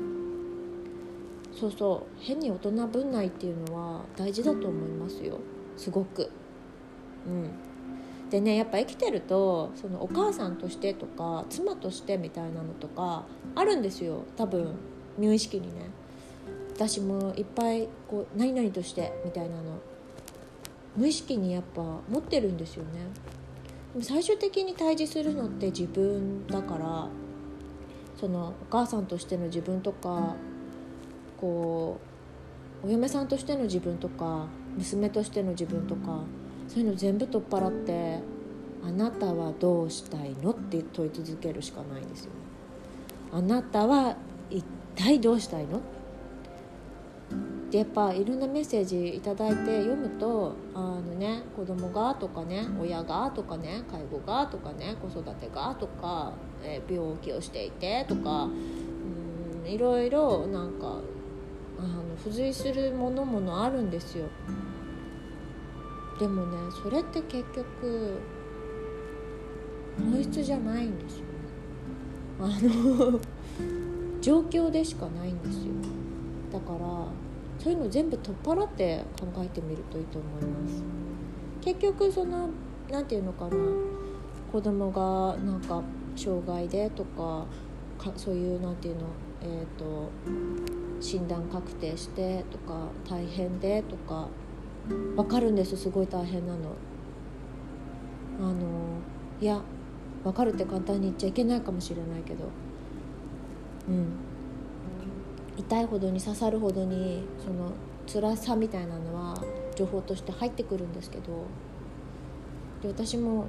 [1.55, 2.23] そうそう。
[2.25, 5.39] 変に大人ぶんないっていうのは大事だと思いますよ。
[5.77, 6.31] すごく。
[7.27, 7.51] うん。
[8.31, 14.25] でねやっぱ生きてるとそのお母さんとしてとか妻としてみたいなのとかあるんですよ。
[14.37, 14.75] 多分。
[15.19, 15.91] 無意識にね。
[16.75, 19.63] 私もいっぱいこう何々としてみたいなの。
[20.97, 22.91] 無意識にやっぱ持ってるんですよね。
[24.01, 27.09] 最終的に対峙するのって自分だから
[28.19, 30.35] そのお母さんとしての自分とか
[31.39, 32.01] こ
[32.83, 36.21] うお嫁さんとしての自分とか娘としての自分とか
[36.69, 38.21] そういうの全部取っ払って
[38.83, 42.37] 「あなたはどうしたいの?」って問い続けるしかないんですよね。
[43.33, 44.17] あなたは
[44.51, 44.65] 一
[44.97, 45.81] 体どうしたいの？
[47.71, 61.01] でやっぱいろんなメッセージ頂いて読むとあのね子供がとかね親がとかね介護がとかね子育てがとか、えー、病気をしていてとかうんいろいろなんか
[61.79, 64.27] あの付随するものものあるんですよ。
[66.19, 68.21] でもねそれって結局
[69.99, 71.27] 本質じゃないんですよね
[72.41, 73.21] あの
[74.21, 75.73] 状況でしかないんですよ
[76.53, 76.79] だから
[77.59, 80.83] そういうの全部取っ払って考えてみるといいと思います。
[81.61, 82.51] 結局その
[82.91, 83.57] 何て言うのかな。
[84.53, 85.83] 子供がなんか
[86.15, 87.47] 障害でとか
[87.97, 89.07] かそういう何て言うの
[89.41, 90.11] えっ、ー、と
[91.01, 94.29] 診断確定してとか大変でとか
[95.17, 95.77] 分かるんです。
[95.77, 96.75] すごい大変なの。
[98.41, 98.53] あの
[99.41, 99.61] いや
[100.25, 102.45] 分かるって簡単に言っちゃいけないかもしれないけど。
[103.89, 104.32] うん。
[105.57, 107.73] 痛いほどに刺さるほどにその
[108.07, 109.43] 辛さみたいなのは
[109.75, 111.45] 情報として入ってくるんですけど
[112.83, 113.47] で私も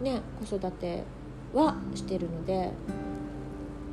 [0.00, 1.02] ね子育て
[1.52, 2.70] はしてるので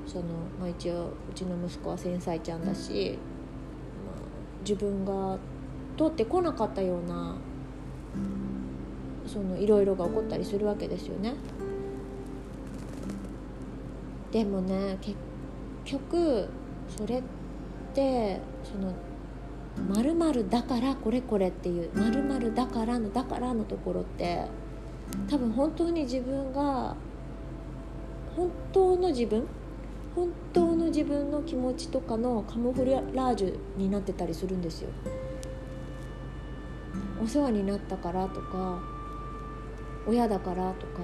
[0.05, 0.23] その、
[0.59, 3.17] まあ、一応うちの息子は繊細ちゃんだし、
[4.05, 4.15] まあ、
[4.61, 5.37] 自分が
[5.97, 7.35] 通ってこなかったような
[9.25, 11.33] そのいろいろが起こったりするわけですよね。
[14.31, 15.17] でもね結
[15.85, 16.47] 局
[16.95, 17.44] それって
[18.63, 18.93] その
[19.89, 24.45] 〇〇だからこれこれっていう〇〇だからのだからのところって
[25.29, 26.95] 多分本当に自分が
[28.35, 29.45] 本当の自分
[30.15, 34.89] 本当の自分の気持ちとかのカモフラージュになってたりするんですよ。
[37.21, 38.79] お世話になったからとか
[40.07, 41.01] 親だからとか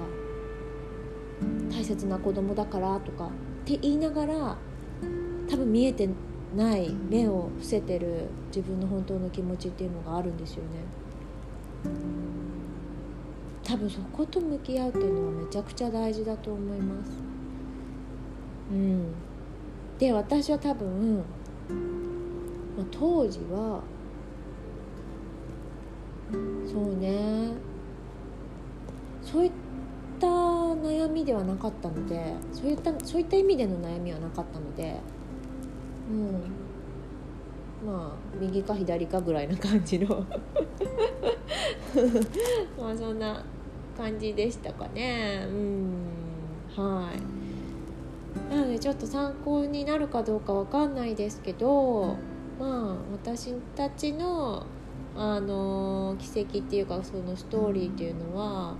[1.70, 3.28] 大切な子供だからとかっ
[3.64, 4.56] て言いながら
[5.50, 6.08] 多分見えて
[6.56, 10.70] ない目を伏せてる自分の本当の気持ちっていうのがあるんですよね。
[13.64, 17.12] 多分そこと向き合うっていうのはめちゃくちゃ大事だと思います。
[18.70, 19.12] うん。
[19.98, 21.16] で私は多分、
[22.76, 23.80] まあ、当時は
[26.66, 27.52] そうね。
[29.22, 29.52] そういっ
[30.20, 35.00] た悩みではなかったのでそういったそういった意味での悩みはなかったので
[36.10, 37.86] うん。
[37.86, 40.08] まあ右か左かぐらいな感じの。
[42.78, 43.44] まあそんな
[43.96, 45.46] 感じでしたかね。
[45.48, 45.94] うん。
[46.76, 47.42] はい。
[48.50, 52.16] なのでちょっと参考になるかどうかわかんないですけど
[52.58, 54.64] まあ私たちの
[55.14, 58.74] あの奇跡っていうかそのストーリーっていうのは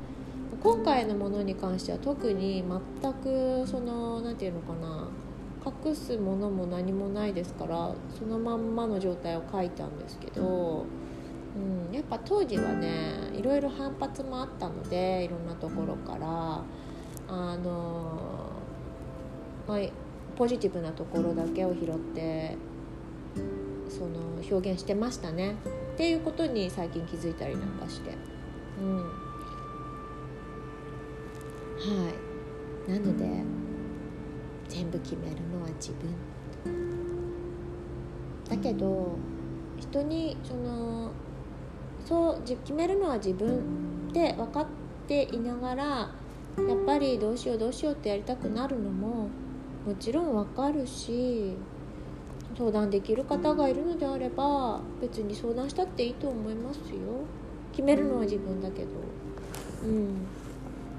[0.62, 2.64] 今回のものに関しては特に
[3.02, 5.08] 全くその何て言うのかな。
[5.64, 10.86] 隠すものも何もないですからそのまんまの状態を書いたんですけど、
[11.56, 16.62] うん、やっぱ当時はねいろいろ反発もあったのでいろんなところから
[17.28, 18.50] あの、
[19.68, 19.78] まあ、
[20.36, 22.56] ポジティブなところだけを拾って
[23.88, 25.56] その表現してましたね。
[25.94, 28.10] っていうことに最近気づいたりなんかして。
[28.80, 28.96] うん。
[28.96, 29.04] は
[32.88, 32.90] い。
[32.90, 33.44] なので
[34.68, 36.32] 全部決めるのは自分。
[38.48, 39.16] だけど
[39.78, 41.10] 人にその
[42.04, 44.66] そう決めるのは自分って分かっ
[45.08, 46.10] ていながらや
[46.74, 49.28] っぱりどうしようどうしようってやりたくなるのも
[49.86, 51.56] もちろん分かるし
[52.56, 56.84] 相談できる方がいるのであれば別に相談したっていいと思いますよ。
[57.72, 58.88] 決めるのは自分だけど。
[59.84, 60.41] うん。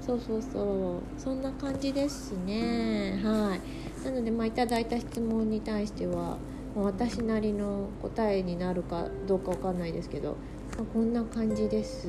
[0.04, 1.20] そうそうそう。
[1.20, 3.18] そんな感じですね。
[3.24, 4.04] はい。
[4.04, 6.36] なのでまあいただいた質問に対しては
[6.76, 10.36] 私なりの答えになるかどうかわかんないですけど、
[10.76, 12.08] まあ、こんな感じです。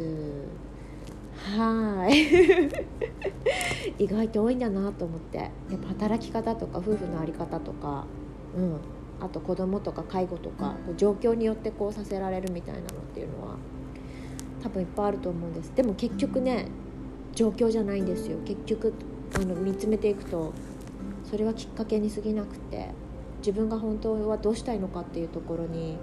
[1.58, 2.26] はい。
[4.04, 5.38] 意外と多いんだなと思って。
[5.38, 8.06] やっぱ働き方とか夫婦の在り方とか
[8.58, 8.80] うん。
[9.22, 13.56] あと子供とか介護とか状況によってこうさせられるみたいなのっていうのは
[14.62, 15.72] 多分いっぱいあると思うんです。
[15.74, 16.68] でも結局ね
[17.36, 18.94] 状況じゃないんですよ結局
[19.36, 20.54] あの見つめていくと
[21.30, 22.90] それはきっかけに過ぎなくて
[23.40, 25.98] 自分が本当はどうしたいのかっていうところに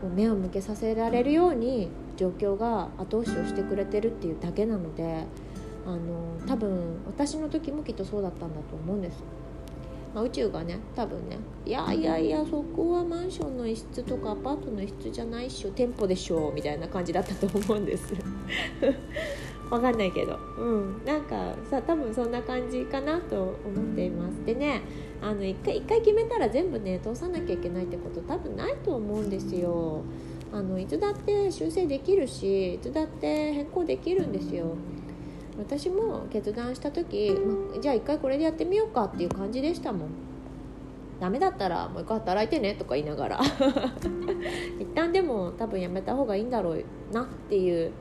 [0.00, 5.24] こう目を向けさせられるように状況が後押しをしてくれてるっていうだけなので
[5.86, 9.22] あの多分私の時もきっとそうだったんだと思うんです。
[10.14, 18.12] まあ、宇宙がね多分ねいやいやいやそこはマンションの一室とかアパートの一室じゃないっしょ店舗でしょみたいな感じだったと思うんです
[19.70, 20.38] わかんないけど。
[20.58, 21.04] うん。
[21.04, 24.44] なんかさ多分そんな感じかなと思っています。
[24.44, 24.82] でね
[25.22, 30.02] あの一回一回決めたら全部ね通さなきゃいけないってこと多分ないと思うんですよ。
[30.52, 34.74] あのいつだって修正できるしいつだって変更できるんですよ。
[35.56, 37.32] 私も決断した時、
[37.74, 40.08] ま、じゃあ一回これでやってみようかっていう感じでしたもん。
[41.20, 43.40] ダメだったらもう一回働いてねとか言いながら。
[44.80, 47.92] 一旦でも多分やめた方がいいんだろうなっていう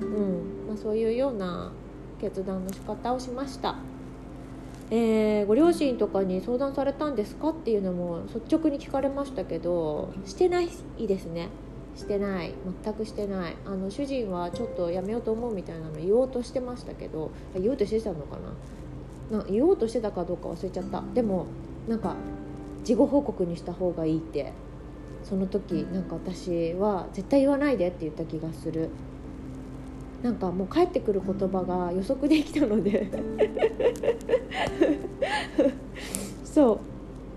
[0.00, 0.66] うん。
[0.68, 1.72] まあ、そういうような
[2.20, 3.76] 決断の仕方をしました、
[4.90, 10.68] えー、ご両親とかに相談されたんですかっていうのも率直に聞かれましたけどしてない
[10.98, 11.48] ですね。
[11.96, 12.54] してない。
[12.84, 13.56] 全くしてない。
[13.64, 18.38] あの主人はちょっとやめようと思うみたいなの言おうとしてましたけど言おうとしてたのか
[19.30, 19.38] な？
[19.38, 21.02] な言おうとしてたかどうか忘れちゃった。
[21.14, 21.46] でも
[21.88, 22.16] なんか
[22.84, 24.52] 事後報告にした方がいいって。
[25.22, 28.90] その時なんか私は絶対言わないでって言った気がする。
[30.24, 33.10] なんかもう帰ってくる言葉が予測できたので。
[36.42, 36.80] そ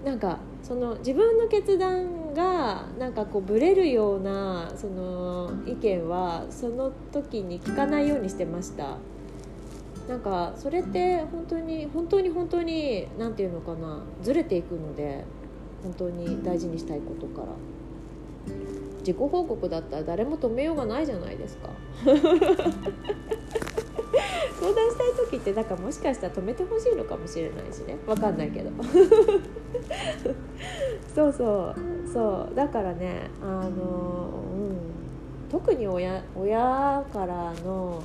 [0.03, 0.07] う。
[0.07, 8.95] なんかその自分の決断がなんかこうブレるようなその意見はその時に聞かないようにしてました。
[10.07, 14.01] なんかそれって本当に本当に本当に何て言うのかな。
[14.23, 15.25] ずれていくので
[15.83, 17.47] 本当に大事にしたいことから。
[19.07, 21.69] 自己報告だったら誰も止めようがないじゃないですか。
[22.03, 22.27] 相談
[24.89, 27.95] したい時ってだかもしかしたら止めてほしいのかもしれないしね。
[28.05, 28.71] 分かんないけど。
[31.15, 31.75] そうそう。
[32.11, 32.55] そう。
[32.55, 33.77] だからねあの、うん、
[35.49, 38.03] 特に親親からの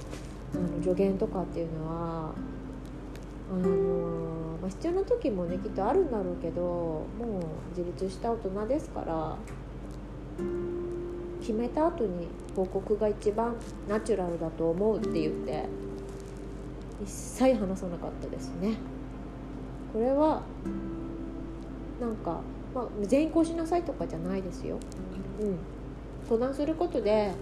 [0.55, 2.33] あの助言とかっていうのは
[3.51, 3.69] あの、
[4.61, 7.23] まあ、必要な時もねきっとあるんだろうけどもう
[7.77, 9.37] 自立した大人ですから。
[11.43, 13.57] 決めた後に報告が一番
[13.89, 15.65] ナチュラルだと思うって言って
[17.03, 18.77] 一切話さなかったですね。
[19.93, 20.43] これは
[22.01, 22.41] なんか、
[22.75, 24.79] まあ、全員こうしなさいとかじゃないですよ、
[25.41, 25.59] うん、
[26.27, 27.33] 相談することで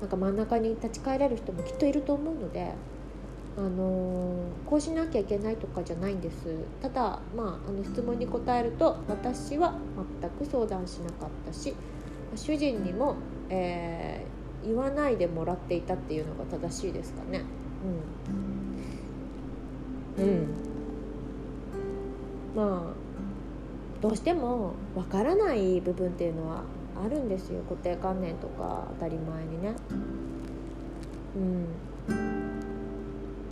[0.00, 2.72] なんか真ん中に立ち返れる人もきっといると思うので
[3.56, 6.58] あのー、こうしなきゃいけないとかじゃないんです。
[6.82, 9.78] ただ、まあ、あの質問に答えると私は
[10.20, 11.74] 全く相談しなかったし
[12.34, 13.16] 主人にも、
[13.50, 17.42] えー、言わないでもらっていたっていうのが正しいですかね。
[20.18, 20.46] うん、うん、
[22.54, 26.62] まあどうしてもわからない部分っていうのは
[27.04, 29.74] あるんですよ固定観念とか当たり前にね。
[31.36, 31.66] うん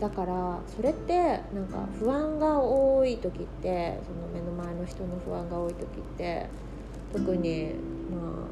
[0.01, 5.87] だからそれってなんか不安が多い時ってその目の前の人の不安が多い時っ
[6.19, 6.47] て
[7.13, 7.73] 特に
[8.11, 8.44] まあ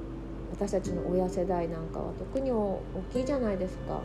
[0.62, 2.80] 私たちの親世代なんかは特に大
[3.12, 4.00] きいじゃないですか。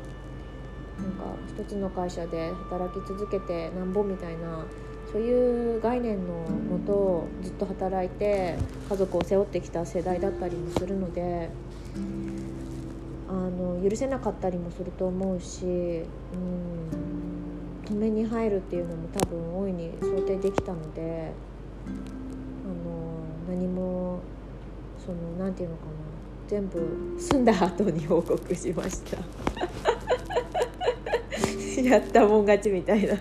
[0.98, 4.66] なんか一つの会社で働き続けてなんぼみたいな
[5.12, 8.58] そういう概念のもとずっと働いて
[8.90, 11.52] 家族を背負ってきた世代だったりもするので
[13.30, 16.04] あの許せなかったりもすると思うし、うん、
[17.86, 21.32] 止めに入るっていうのも多分大いに想定できたので
[21.86, 24.22] あの何も
[24.98, 26.17] その何て言うのかな
[26.48, 29.18] 全部済んだ後に報告しました。
[31.82, 33.16] やったもん勝ちみたいな。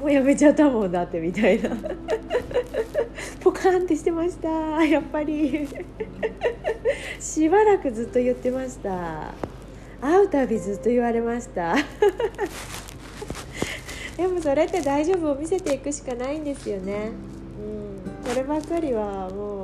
[0.00, 1.70] もうやめちゃったもんだってみたいな。
[3.40, 4.48] ポカンってしてました。
[4.84, 5.68] やっぱり。
[7.18, 9.34] しばらくずっと言ってました。
[10.00, 11.76] 会うたびずっと言われました。
[14.16, 17.10] でもそれって大丈夫を見せていくしかないんですよね。
[18.24, 18.30] うん。
[18.30, 19.59] そればっかりはもう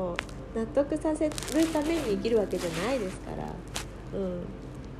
[0.56, 1.32] 納得させる
[1.70, 3.44] ために生きるわけじゃないですから。
[4.18, 4.40] うん。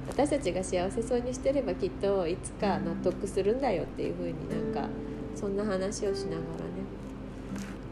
[0.09, 4.88] 私たちが幸せそうにしてればきっといつか納得するんだよっていう風になんか
[5.34, 6.42] そんな話をしなが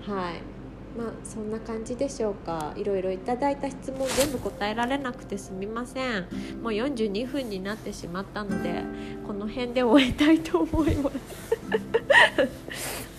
[0.05, 0.23] らね。
[0.23, 0.54] はい。
[0.97, 2.73] まあそんな感じでしょうか。
[2.77, 6.23] いろいろいただいた質問全部答えられなくてすみません。
[6.63, 8.83] もう42分になってしまったので
[9.27, 11.17] この辺で終えたいと思います。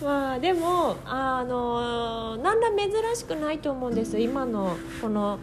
[0.02, 5.38] まあでもあの何ら珍しくないと思うんです今のこの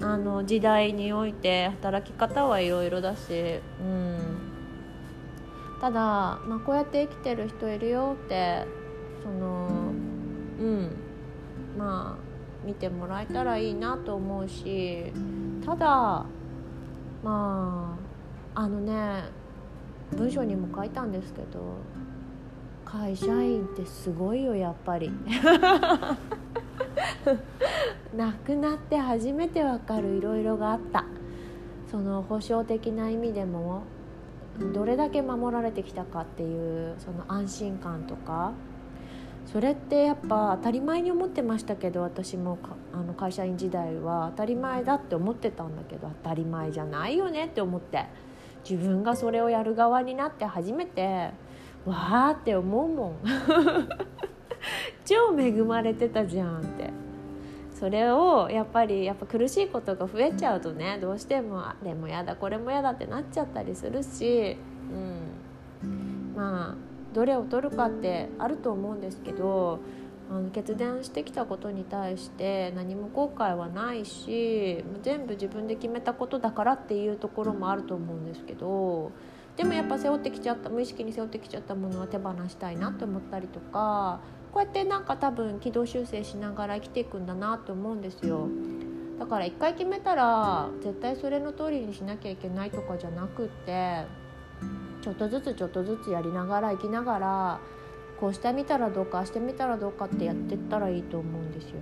[0.00, 4.18] あの時代において働き方はいろいろだし、うん、
[5.80, 6.00] ただ、
[6.46, 8.64] まあ、こうやって生きてる人いるよって
[9.22, 9.92] その
[10.60, 11.03] うん。
[11.76, 15.12] まあ見てもらえたらいいなと思うし
[15.64, 15.86] ただ
[17.22, 17.98] ま
[18.54, 19.24] ああのね
[20.12, 21.78] 文章にも書いたんですけど
[22.84, 25.10] 会社員ってすごいよやっぱり。
[28.16, 31.04] 亡くなって初めてわかるいろいろがあった。
[31.90, 33.82] その保証的な意味でも
[34.72, 38.52] どれだけ守られてきたかっていうその安心感とか
[39.46, 42.58] それってやっぱ当たり前に思ってましたけど私も
[42.92, 48.06] あの会社員時代は当たり前だって思ってたんだけど当たり前じゃないよねって思って
[48.68, 51.30] 自分がそれをやる側になって初めて
[51.84, 53.18] わーって思うもん。
[55.04, 57.04] 超恵まれてたじゃんって。
[57.74, 64.56] それをやっぱりやっぱ苦しいことが増えちゃうとねどうしてもあれもやだこれもやだってなっちゃったりするし、
[65.82, 69.78] うん、まあどれを取るかってあると思うんですけど
[70.30, 79.12] あの決断してきたことに対して何も後悔はないし全部自分で決めたことだからっていうところもあると思うんですけど
[79.56, 84.20] でもやっぱ背負ってきちゃった無意識に背負ってきちゃったものは手放したいなって思ったりとか
[84.52, 88.48] こうやってなんか多分軌道修正しながら生きていくんだなと思うんですよ。
[89.18, 94.04] だから一回決めたら絶対それの通りにしなきゃいけないとかじゃなくって
[95.02, 97.60] ちょっとずつちょっとずつやりながら生きながら
[98.18, 101.80] こうしてみたらどうかしてみたらどうかってやってったらいいと思うんですよね。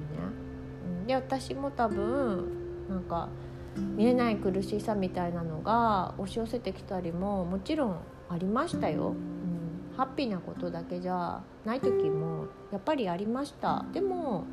[1.00, 3.28] うん、で私も多分なんか
[3.96, 7.96] 見えない苦しさみたいなのが押し寄せてきたりももちろん
[8.28, 9.08] ありましたよ。
[9.08, 13.84] うん、ハッピーなことだけじゃない時もやっぱりありました。
[13.92, 14.44] でも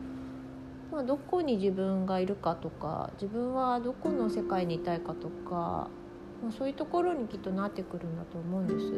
[0.92, 5.88] まあ、どこに自分がいるかとか自分はどこの世界にいたいかとか
[6.42, 8.92] まあ、そういうところにきっとなってくるんだと思うんです。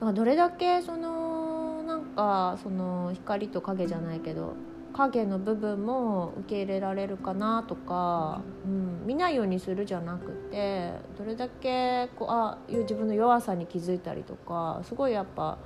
[0.00, 4.54] からどれだけそのなんかその光と影じゃないけど
[4.92, 15.58] 影の部分も受け入れられるかなとか、うん、見ないようにするじゃなくてどれだけこうあ自分の弱さに気づいたりとかすごいやっぱ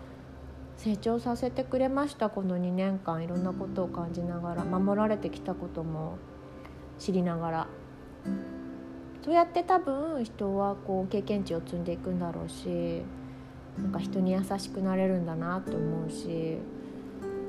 [0.77, 6.18] 成長させてくれましたこの2年間いろんなことを感じながら守られてきたことも
[6.99, 7.66] 知りながら
[9.27, 13.03] そうやって多分人はこう経験値を積んでいくんだろうし
[13.77, 16.59] なんか人に優しくなれるんだなと思うし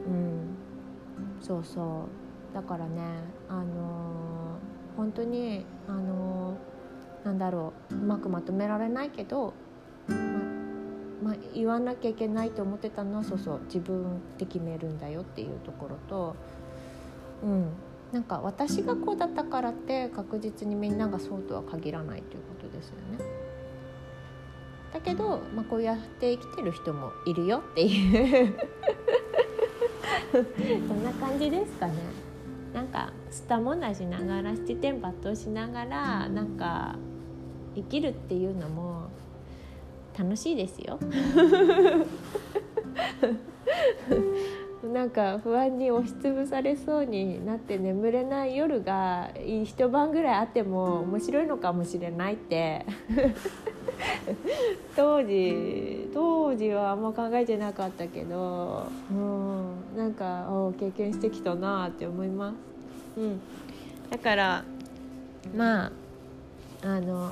[0.07, 0.57] うん。
[1.39, 2.07] そうそ
[2.51, 2.55] う。
[2.55, 3.01] だからね
[3.47, 7.95] あのー、本当にあのー、なんだろう。
[7.95, 9.53] うまくまとめられないけど、
[11.21, 13.59] まま、言わなきゃいけないと思ってたのはそうそう。
[13.65, 16.36] 自分で決めるんだよっていうところと
[17.43, 17.69] うん。
[18.12, 23.20] なんか私がこうだったからって確実にみんながそうとは限らないということですよね。
[24.93, 28.55] だけど、まあ、こうやって生きてる人もいるよっていう
[30.88, 31.93] そんな感じですかね。
[32.74, 36.95] なんかスタも出しながら七点抜刀しながらなんか
[37.76, 39.10] 生きるっていうのも
[40.18, 40.99] 楽しいですよ。
[44.84, 49.32] なんか不安に押しつぶされそうになって眠れない夜が
[49.65, 52.86] 一晩ぐらいあっても面白いのかもしれないって。
[54.95, 60.47] 当時当時はあんま考えてなかったけど、うん、なんか
[60.80, 62.55] 経験してきたなって思います。
[63.19, 63.41] うん、
[64.09, 64.63] だから
[65.55, 65.91] まあ
[66.84, 67.32] あの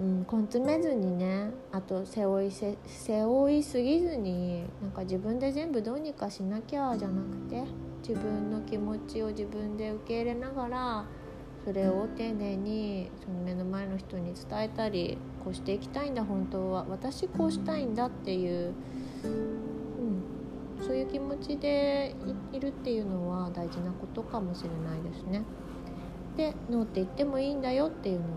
[0.00, 7.64] うん、根詰めずにねあと背負いせ背負いすぎずになんか自分で全部どうにかしなきゃじゃなくて
[8.00, 11.04] 自分の気持ちを自分で受け入れながら
[11.66, 18.72] それを丁寧にその目の前の人に伝えたりこうしていきたいんだ本当は私こうしたいんだっていう、
[19.24, 22.16] うん、そういう気持ちで
[22.52, 25.42] いるっていうのは大事なことかもしれないですね。
[26.38, 28.28] でノーって言ってもいいんだよっていうのを、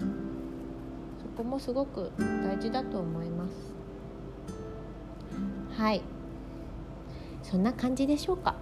[0.00, 0.23] うん
[1.36, 3.50] こもすごく大事だと思います。
[5.76, 6.02] はい。
[7.42, 8.54] そんな感じでしょうか。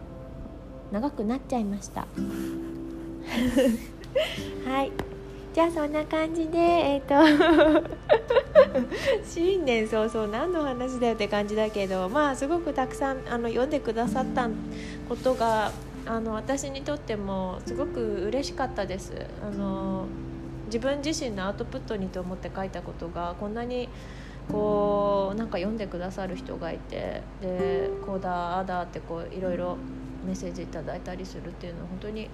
[0.91, 2.07] 長くなっちゃいました。
[4.67, 4.93] はい。
[5.55, 7.91] じゃあそんな感じでえっ、ー、と
[9.23, 14.49] 新年早々何の話だよって感じだけどまあすごくたくさんあの読んでくださった
[15.11, 15.73] ことが
[16.07, 19.13] あの私にとってもすごく嬉しかったです。
[19.43, 20.07] あの
[20.73, 23.91] 自分自身のアウトプットにと思って書いたことがこんなに
[24.51, 29.77] こうなんか読んでくださる人がいてでこうだああだってこういろいろ
[30.25, 32.31] メッセージいただいたりするっていうのは本当に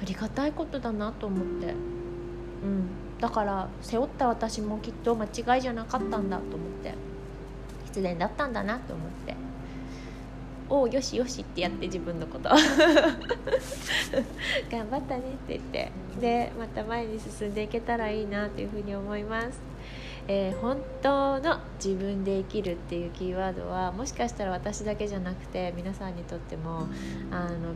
[0.00, 2.88] ありがたいことだなと思って、うん、
[3.20, 5.24] だから背負った私もきっと間
[5.56, 6.94] 違いじゃなかったんだと思って。
[7.94, 9.36] 失恋だったんだなと思って。
[10.68, 12.48] およしよしってやって自分のこと。
[14.70, 15.92] 頑張ったねって言って。
[16.20, 19.60] でまた前に進んでいけたらいいなというふうに思います。
[20.26, 26.88] えー、本当の自分で生きるっていうキーワードはもしかしたら私だけじゃなくて皆さんにとっても
[27.30, 27.74] あの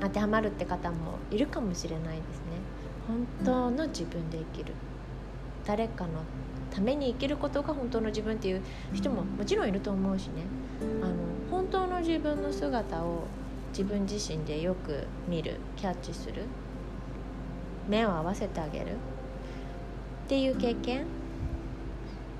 [0.00, 2.44] 当てはまるって方もいるかもしれないですね。
[3.06, 4.74] 本当の自分で生きる。
[5.64, 6.10] 誰かの
[6.70, 8.62] ために生きることが本当の自分っていう
[8.92, 10.42] 人ももちろんいると思うしね。
[11.00, 11.14] あの
[11.74, 13.24] 当の自分の姿を
[13.70, 16.44] 自分自身でよく見るキャッチする
[17.88, 18.92] 目を合わせてあげる。
[18.92, 21.04] っていう経験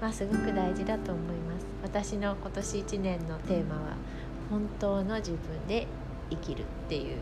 [0.00, 1.66] はすごく大事だと思います。
[1.82, 3.96] 私の今年1年のテーマは
[4.50, 5.88] 本当の自分で
[6.30, 7.18] 生きるっていう、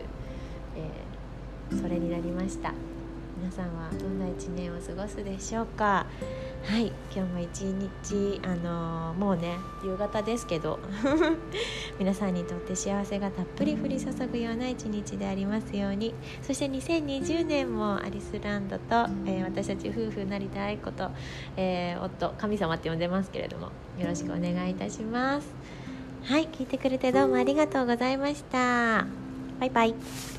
[1.71, 2.75] えー、それになりました。
[3.43, 6.05] 皆さんはどんな1年を過ごすでしょうか？
[6.63, 10.79] はい今日も一日あのー、もうね夕方ですけど
[11.99, 16.15] 皆さんにとって幸せがたっぷり降り注ぐような一日でありますように。
[16.41, 21.09] そして2020年もアリスランドと、えー、私たち夫婦成田愛子と、
[21.57, 23.65] えー、夫神様って呼んでますけれども
[23.99, 25.53] よろしくお願いいたします。
[26.23, 29.05] はい聞いてくれてどうもありがとうございました。
[29.59, 30.32] バイバイ。